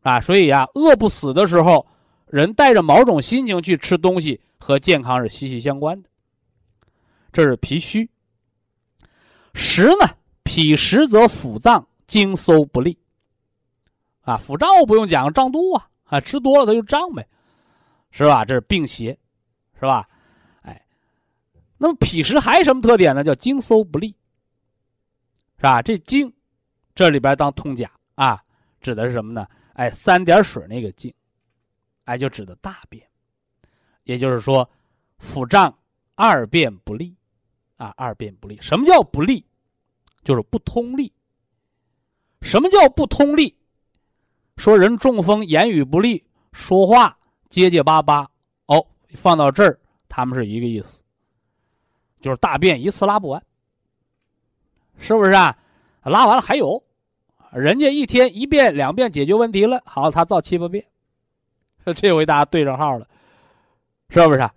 [0.02, 1.86] 啊，所以呀，饿不死的时候，
[2.30, 6.08] 人带着某种心情去吃东西，和健康是息息相关的。
[7.32, 8.08] 这是脾虚。
[9.54, 10.06] 实呢，
[10.42, 11.86] 脾实则腑脏。
[12.06, 12.98] 经搜不利，
[14.22, 17.24] 啊，腹胀不用讲，胀肚啊，啊，吃多了它就胀呗，
[18.10, 18.44] 是吧？
[18.44, 19.16] 这是病邪，
[19.78, 20.08] 是吧？
[20.62, 20.84] 哎，
[21.78, 23.22] 那么脾实还有什么特点呢？
[23.22, 24.08] 叫经搜不利，
[25.58, 25.80] 是吧？
[25.80, 26.32] 这经，
[26.96, 28.42] 这里边当通假啊，
[28.80, 29.46] 指的是什么呢？
[29.74, 31.14] 哎，三点水那个经，
[32.10, 33.06] 哎，就指的大便，
[34.02, 34.68] 也就是说，
[35.18, 35.72] 腹胀
[36.16, 37.14] 二便不利，
[37.76, 38.58] 啊，二便不利。
[38.60, 39.46] 什么叫不利？
[40.24, 41.12] 就是不通利。
[42.42, 43.56] 什么叫不通利？
[44.56, 47.16] 说人中风，言语不利，说话
[47.48, 48.28] 结结巴巴。
[48.66, 48.84] 哦，
[49.14, 51.04] 放到这儿，他们是一个意思，
[52.20, 53.40] 就是大便一次拉不完，
[54.98, 55.56] 是不是啊？
[56.02, 56.82] 拉完了还有，
[57.52, 60.84] 人家一天一遍两遍解决问题了，好，他造七八遍，
[61.96, 63.06] 这回大家对上号了，
[64.08, 64.40] 是不是？
[64.40, 64.54] 啊？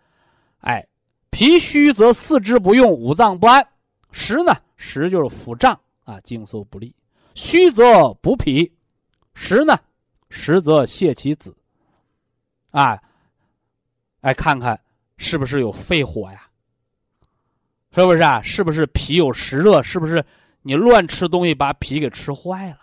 [0.60, 0.88] 哎，
[1.30, 3.68] 脾虚则四肢不用，五脏不安。
[4.12, 6.96] 实呢，实就是腹胀啊，经搜不利。
[7.34, 8.72] 虚则补脾，
[9.34, 9.78] 实呢，
[10.30, 11.56] 实则泻其子。
[12.72, 13.02] 啊，
[14.22, 14.80] 来看看
[15.18, 16.48] 是不是有肺火呀？
[17.96, 18.42] 是不是啊？
[18.42, 19.82] 是不是脾有湿热？
[19.82, 20.24] 是不是
[20.62, 22.78] 你乱吃东西把脾给吃坏了？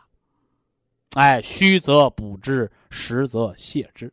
[1.15, 4.13] 哎，虚则补之，实则泻之。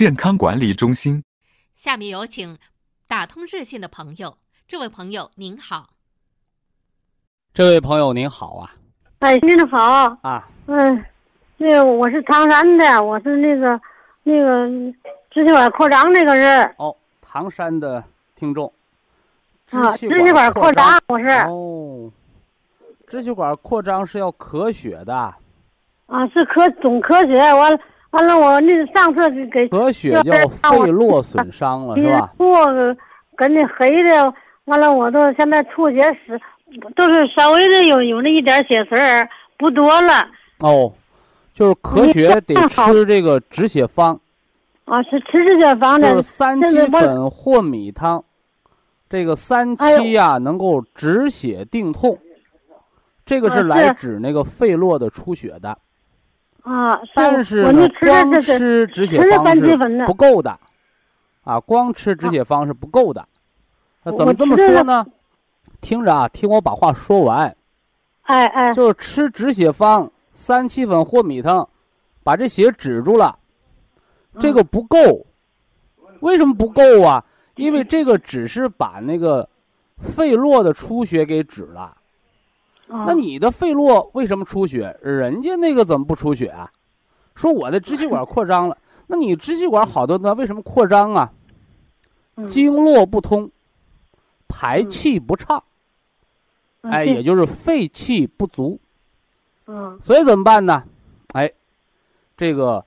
[0.00, 1.22] 健康管理中心”。
[1.76, 2.56] 下面有请
[3.06, 4.38] 打通热线的朋友。
[4.66, 5.90] 这位朋友您好，
[7.52, 8.72] 这位朋友您好啊，
[9.18, 9.78] 哎，您好
[10.22, 11.04] 啊，嗯，
[11.58, 13.78] 那个我是唐山的，我是那个
[14.22, 14.66] 那个
[15.30, 16.64] 支气管扩张那个人。
[16.78, 18.02] 哦，唐山的
[18.34, 18.72] 听众，
[19.72, 21.26] 啊，支气管扩张我是。
[21.46, 22.10] 哦，
[23.06, 25.14] 支气管扩张是要咳血的。
[26.06, 27.78] 啊，是咳总咳血，完了
[28.10, 32.32] 完了，我那上次给 咳血叫肺络损伤了是吧？
[32.38, 32.66] 我
[33.36, 34.34] 跟那黑的。
[34.66, 36.40] 完了，我都现在吐血是，
[36.94, 40.24] 都是稍微的有有那一点血丝儿，不多了。
[40.60, 40.92] 哦，
[41.52, 44.20] 就是咳血得吃这个止血方。
[44.84, 46.10] 啊，是吃止血方的。
[46.10, 48.22] 就是三七粉和米汤，
[49.08, 52.16] 这个三七呀能够止血定痛，
[53.26, 55.76] 这个是来止那个肺络的出血的。
[56.62, 60.58] 啊，但是呢，光吃止血方是不够的，
[61.44, 63.26] 啊，光吃止血方是不够的。
[64.02, 65.06] 那怎么这么说呢？
[65.80, 67.54] 听着啊，听我把话说完。
[68.22, 71.68] 哎哎，就是吃止血方三七粉或米汤，
[72.22, 73.38] 把这血止住了。
[74.38, 74.98] 这个不够。
[76.20, 77.24] 为什么不够啊？
[77.56, 79.48] 因为这个只是把那个
[79.98, 81.96] 肺络的出血给止了。
[82.92, 84.98] 嗯那你的肺络为什么出血？
[85.00, 86.70] 人家那个怎么不出血啊？
[87.34, 88.76] 说我的支气管扩张了，
[89.06, 90.34] 那你支气管好的呢？
[90.34, 91.32] 为什么扩张啊？
[92.36, 93.50] 嗯经络不通，
[94.48, 95.62] 排气不畅，
[96.82, 98.78] 哎，也就是肺气不足。
[99.66, 100.82] 嗯所以怎么办呢？
[101.34, 101.52] 哎，
[102.36, 102.84] 这个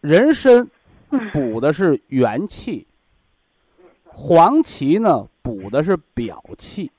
[0.00, 0.66] 人参
[1.10, 2.86] 嗯补的是元气，
[4.04, 6.90] 黄芪呢补的是表气，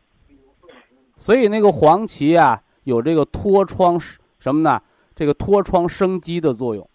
[1.18, 4.00] 所以那个黄芪啊有这个脱疮
[4.40, 4.82] 什么呢？
[5.14, 6.88] 这个脱疮生肌的作用。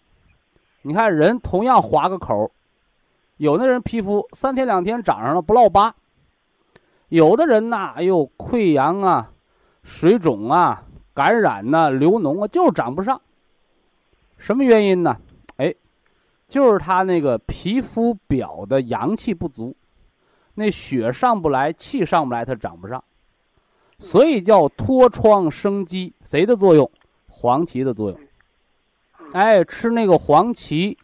[0.81, 2.49] 你看人同样划个口，
[3.37, 5.93] 有的人皮肤三天两天长上了不落疤，
[7.09, 9.31] 有的人呐，哎呦溃疡啊、
[9.83, 13.21] 水肿啊、感染呐、流脓啊，就是长不上。
[14.37, 15.17] 什么原因呢？
[15.57, 15.73] 哎，
[16.47, 19.75] 就是他那个皮肤表的阳气不足，
[20.55, 23.03] 那血上不来，气上不来，它长不上，
[24.03, 26.13] 所以叫脱疮生肌。
[26.25, 26.89] 谁的作用？
[27.29, 28.19] 黄芪的作用。
[29.31, 30.97] 哎，吃那个黄芪，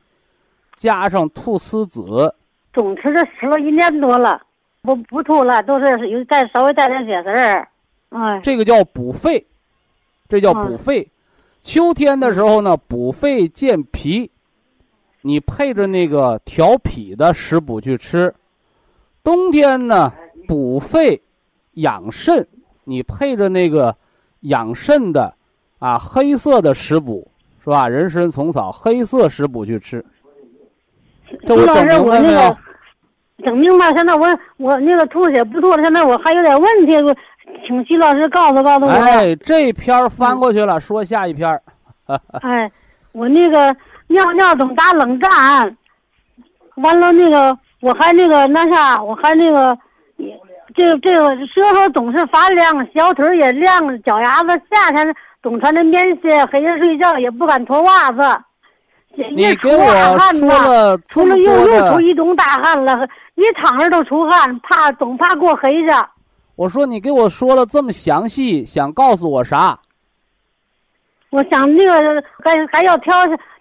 [0.75, 2.35] 加上菟丝子，
[2.73, 4.41] 总吃这吃了一年多了，
[4.81, 7.67] 不不吐了，都是有带稍微带点血丝儿。
[8.09, 9.47] 哎，这个叫补肺，
[10.27, 11.09] 这叫补肺。
[11.61, 14.29] 秋天的时候呢，补肺健脾，
[15.21, 18.29] 你配着那个调脾的食补去吃；
[19.23, 20.13] 冬天呢，
[20.47, 21.21] 补肺
[21.73, 22.47] 养肾，
[22.89, 23.95] 你配着那个
[24.41, 25.31] 养肾的
[25.77, 27.29] 啊黑色的食补
[27.63, 27.87] 是吧？
[27.87, 30.03] 人参、虫草黑色食补去吃。
[31.45, 32.57] 这我整朱老师，明白没有我那个？
[33.45, 33.93] 整明白。
[33.93, 34.27] 现在我
[34.57, 37.15] 我那个吐血不吐了，现在我还有点问题，我
[37.67, 38.91] 请徐老师告诉告诉我。
[38.91, 41.61] 哎，这篇翻过去了，说下一篇。
[42.41, 42.71] 哎，
[43.13, 43.75] 我那个
[44.07, 45.29] 尿尿总打冷战，
[46.77, 49.77] 完了那个我还那个那啥，我还那个，
[50.75, 58.21] 这个这个舌头总是发凉，小腿也凉，脚丫子夏天总穿着棉鞋，黑夜睡觉也不敢脱袜子。
[59.35, 59.85] 你给我
[60.31, 65.87] 说了这么除了又又出，一冬大汗了，一躺着都出汗，怕总怕过黑去。
[66.55, 69.79] 我说你给我说了这么详细，想告诉我啥？
[71.31, 73.15] 我想那个还还要挑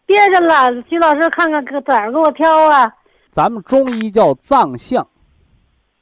[0.04, 2.90] 别的了，徐老师看看搁哪儿给我挑啊？
[3.30, 5.06] 咱们中医叫脏象，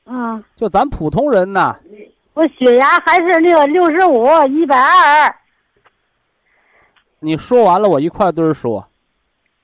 [0.07, 1.77] 嗯，就咱普通人呐，
[2.35, 5.35] 我血压还是那个六十五，一百二。
[7.19, 8.87] 你说完了，我一块堆儿说，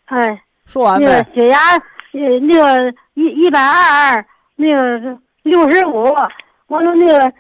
[0.07, 1.35] 哎，说完那个没？
[1.35, 4.27] 血压呃那个一一百二，
[4.57, 6.03] 那个六十五，
[6.67, 7.33] 完了那个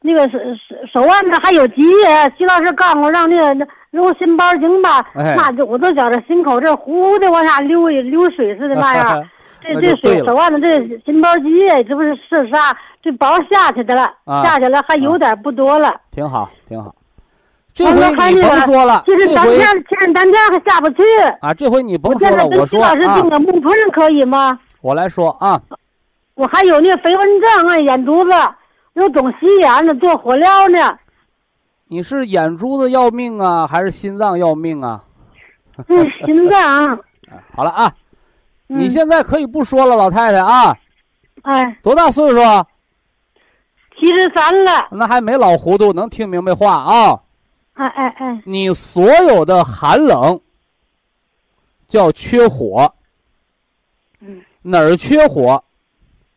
[0.00, 2.32] 那个手手手腕子还有积液。
[2.36, 9.22] 徐老师告诉我让那个揉心包经吧，哎那就我都觉着心口这呼的往下流流水似的那样。
[9.60, 12.74] 这这水手腕子这心包积液，这不是是啥？
[13.02, 15.94] 这包下去的了，啊下去了还有点不多了。
[16.10, 16.94] 挺好，挺好。
[17.74, 21.02] 这回你甭说了，就是当天前当天还下不去。
[21.40, 24.58] 啊，这回你甭我现在说了，我说跟徐老师啊定，个木盆可以吗？
[24.80, 25.60] 我来说啊，
[26.34, 28.30] 我还有那飞蚊症啊，眼珠子
[28.94, 30.96] 又总洗眼呢，做火疗呢。
[31.92, 35.02] 你是眼珠子要命啊，还是心脏要命啊？
[35.88, 36.86] 嗯，心脏，
[37.28, 37.92] 哎 好了啊，
[38.68, 40.72] 你嗯现在可以不说了，老太太啊，
[41.42, 42.64] 哎，多大岁数啊？
[43.98, 47.20] 七十三了，那还没老糊涂，能听明白话啊？
[47.72, 50.40] 哎哎哎，你所有的寒冷
[51.88, 52.94] 叫缺火，
[54.20, 55.60] 嗯，哪儿缺火？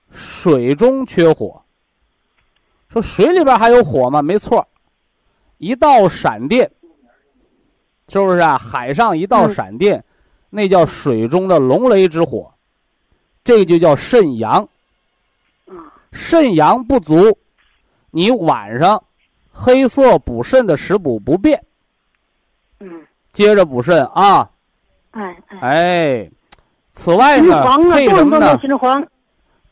[0.10, 1.62] 水中缺火。
[2.90, 4.20] 说水里边还有火吗？
[4.22, 4.68] 没错，
[5.64, 6.70] 一道闪电，
[8.10, 8.58] 是不是啊？
[8.58, 10.04] 海上一道嗯闪电，
[10.50, 12.54] 那叫水中的龙雷之火，
[13.44, 14.68] 这就叫肾阳。
[15.68, 15.78] 嗯
[16.12, 17.36] 肾阳不足，
[18.12, 19.02] 你晚上
[19.52, 21.64] 黑色补肾的食补不变，
[22.80, 23.02] 嗯，
[23.32, 24.48] 接着补肾啊！
[25.12, 26.32] 哎哎，哎，
[26.92, 28.60] 此外呢，配什么呢。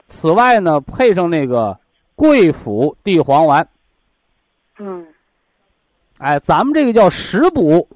[0.07, 1.77] 此外呢，配上那个
[2.15, 3.67] 桂附地黄丸。
[4.79, 5.05] 嗯
[6.21, 7.87] 哎，咱们这个叫食补，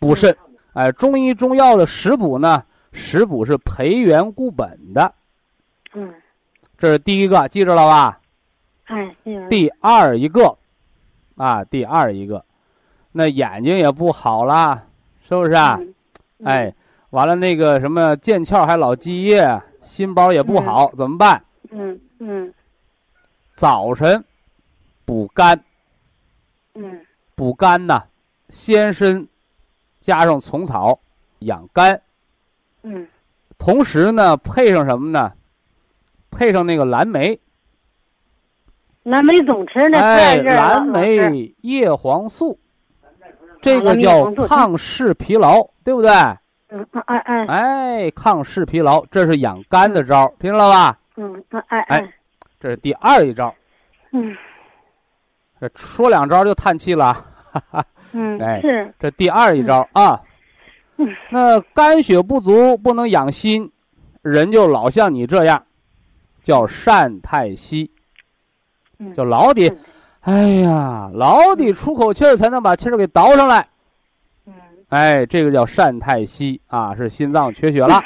[0.00, 0.36] 补肾。
[0.72, 5.14] 哎，中医中药的食补呢，食补是培元固本的，
[5.94, 6.12] 嗯，
[6.76, 8.20] 这是第一个，记着了吧？
[8.86, 10.58] 哎，这个第二一个，
[11.36, 12.44] 啊，第二一个，
[13.12, 14.84] 那眼睛也不好啦，
[15.22, 15.78] 是不是啊？
[15.80, 15.94] 嗯
[16.44, 16.74] 哎，
[17.10, 21.42] 完了那个什么腱鞘还老积液，心包也不好，怎么办？
[21.70, 22.52] 嗯嗯
[23.52, 24.22] 早晨
[25.06, 25.58] 补肝，
[26.74, 27.05] 嗯
[27.36, 28.02] 补肝呐，
[28.48, 29.28] 鲜参
[30.00, 30.98] 加上虫草
[31.40, 32.00] 养肝，
[32.82, 33.06] 嗯。
[33.58, 35.32] 同时呢，配上什么呢？
[36.30, 37.38] 配上那个蓝莓，
[39.04, 42.58] 蓝莓总吃那哎，蓝莓叶黄素，
[43.62, 46.10] 这个叫抗视疲劳，对不对？
[46.68, 50.98] 嗯哎哎哎，抗视疲劳，这是养肝的招，听到了吧？
[51.16, 51.98] 嗯哎哎。
[52.00, 52.12] 哎
[52.58, 53.54] 这是第二一招。
[54.12, 54.34] 嗯
[55.60, 57.16] 这说两招就叹气了，
[58.14, 58.94] 嗯 哎是。
[58.98, 60.20] 这第二一招啊。
[60.96, 61.08] 嗯。
[61.30, 63.70] 那肝血不足不能养心，
[64.22, 65.64] 人就老像你这样，
[66.42, 67.90] 叫善太息，
[68.98, 69.12] 嗯。
[69.14, 69.74] 就老得，
[70.20, 73.66] 哎呀，老得出口气儿才能把气儿给倒上来。
[74.46, 74.54] 嗯。
[74.88, 78.02] 哎，这个叫善太息啊，是心脏缺血了。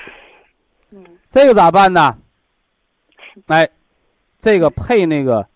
[0.91, 1.05] 嗯。
[1.29, 2.17] 这个咋办呢？
[3.47, 3.69] 哎，
[4.39, 5.47] 这个配那个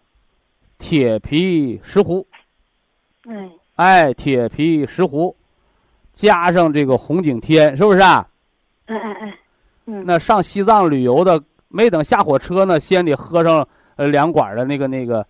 [0.79, 2.25] 铁皮石斛，
[3.27, 5.35] 哎哎，铁皮石斛，
[6.12, 8.29] 加上这个红景天，是不是啊？
[8.87, 9.39] 哎哎哎
[9.87, 13.66] 嗯那上西藏旅游的，没等下火车呢，先得喝上
[13.97, 15.27] 呃两管的那个那个，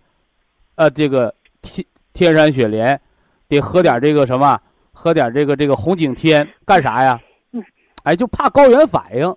[0.75, 2.99] 呃，这个天天山雪莲，
[3.47, 4.59] 得喝点这个什么，
[4.93, 7.19] 喝点这个这个红景天，干啥呀
[7.51, 7.63] 嗯？
[8.03, 9.35] 哎，就怕高原反应。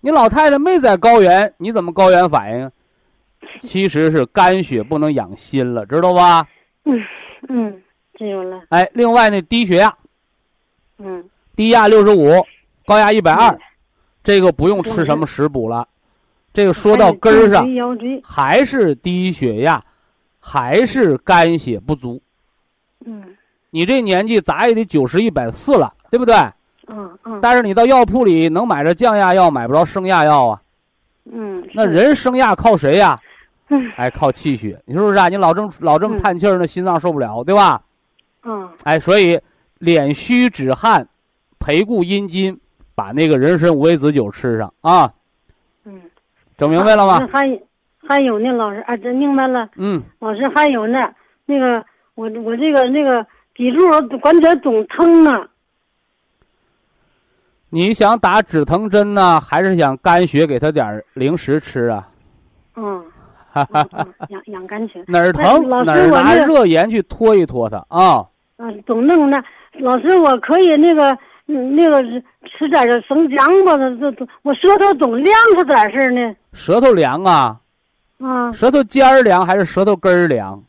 [0.00, 2.72] 你老太太没在高原，你怎么高原反应啊？
[3.60, 6.46] 其实是肝血不能养心了，知道吧？
[6.84, 7.00] 嗯
[7.48, 7.82] 嗯
[8.18, 9.94] 知道了哎，另外那低血压，
[10.98, 11.24] 嗯
[11.56, 12.30] 低压六十五，
[12.86, 13.60] 高压一百二嗯，
[14.22, 15.86] 这个不用吃什么食补了。
[16.52, 17.66] 这个说到根儿上
[18.22, 19.80] 还，是低血压，
[20.38, 22.20] 还是肝血不足。
[23.04, 23.22] 嗯
[23.70, 26.34] 你这年纪咋也得九十一百四了，对不对？
[26.88, 30.60] 嗯嗯但是你到药铺里能买着降压药，买不着升压药啊。
[31.24, 33.18] 嗯那人升压靠谁呀？
[33.22, 33.28] 嗯
[33.96, 35.28] 哎，靠气血，你说是不是啊？
[35.28, 37.80] 你老这么老这么嗯叹气儿，那心脏受不了，对吧？
[38.44, 39.40] 嗯哎，所以
[39.78, 41.06] 脸虚止汗，
[41.58, 42.58] 培固阴津，
[42.94, 45.12] 把那个人参五味子酒吃上啊，
[45.84, 46.00] 嗯
[46.56, 47.18] 整明白了吗？
[47.20, 47.60] 那还有
[48.08, 49.68] 还有呢，老师啊，真明白了。
[49.76, 50.98] 嗯，老师还有呢，
[51.46, 53.24] 那个我我这个那个
[53.56, 55.48] 脊柱关节总疼啊。
[57.74, 62.06] 你想打止疼针呢，还是想肝血给他点零食吃啊？
[62.76, 63.02] 嗯，
[63.54, 65.04] 嗯嗯养养肝血。
[65.08, 68.24] 哪儿疼老师哪儿拿热盐去拖一拖它啊。
[68.56, 69.42] 啊，总弄那
[69.80, 72.00] 老师，我可以那个那个
[72.46, 76.34] 吃点这生姜吧，这这我舌头总凉是咋事呢？
[76.52, 77.56] 舌头凉啊，
[78.20, 80.62] 啊，舌头尖儿凉还是舌头根儿凉？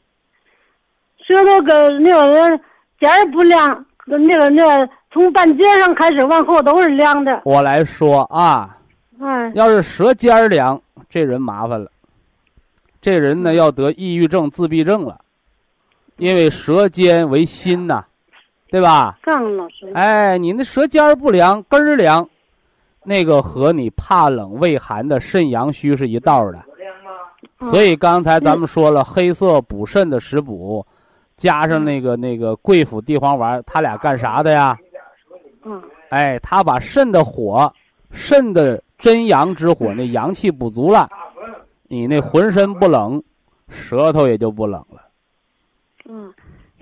[1.27, 2.59] 舌头跟那个
[2.99, 7.41] 尖儿不凉，那个那个从半截上开始往后都是凉的。
[7.45, 8.75] 我来说啊，
[9.21, 11.89] 哎，要是舌尖儿凉，这人麻烦了，
[13.03, 15.19] 这人呢要得抑郁症、自闭症了，
[16.15, 18.05] 因为舌尖为心呐，
[18.69, 19.19] 对吧？
[19.21, 19.91] 杠老师。
[19.93, 22.25] 哎，你那舌尖儿不凉，根儿凉，
[23.03, 26.59] 那个和你怕冷畏寒的肾阳虚是一道儿的。
[26.59, 30.85] 嗯所以刚才咱们说了，黑色补肾的食补，
[31.35, 34.77] 加上那个那个桂附地黄丸，它俩干啥的呀？
[35.65, 37.73] 嗯哎，它把肾的火，
[38.11, 41.09] 肾的真阳之火，那阳气补足了，
[41.93, 43.23] 你那浑身不冷，
[43.69, 45.09] 舌头也就不冷了。
[46.05, 46.33] 嗯，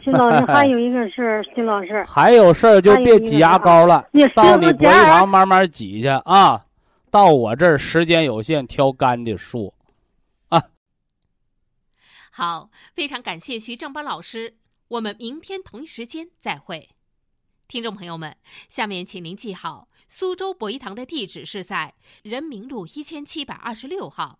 [0.02, 6.66] 徐老师还有一个事儿，徐老师，还有事儿就别挤牙膏了，你到你博医家堂慢慢挤去啊。
[7.10, 9.74] 到我这儿时间有限，挑干的说
[10.48, 10.64] 啊。
[12.32, 14.56] 好，非常感谢徐正邦老师，
[14.88, 16.90] 我们明天同一时间再会。
[17.68, 18.36] 听众朋友们，
[18.70, 21.94] 下面请您记好，苏州博一堂的地址是在
[22.24, 24.40] 人民路一千七百二十六号，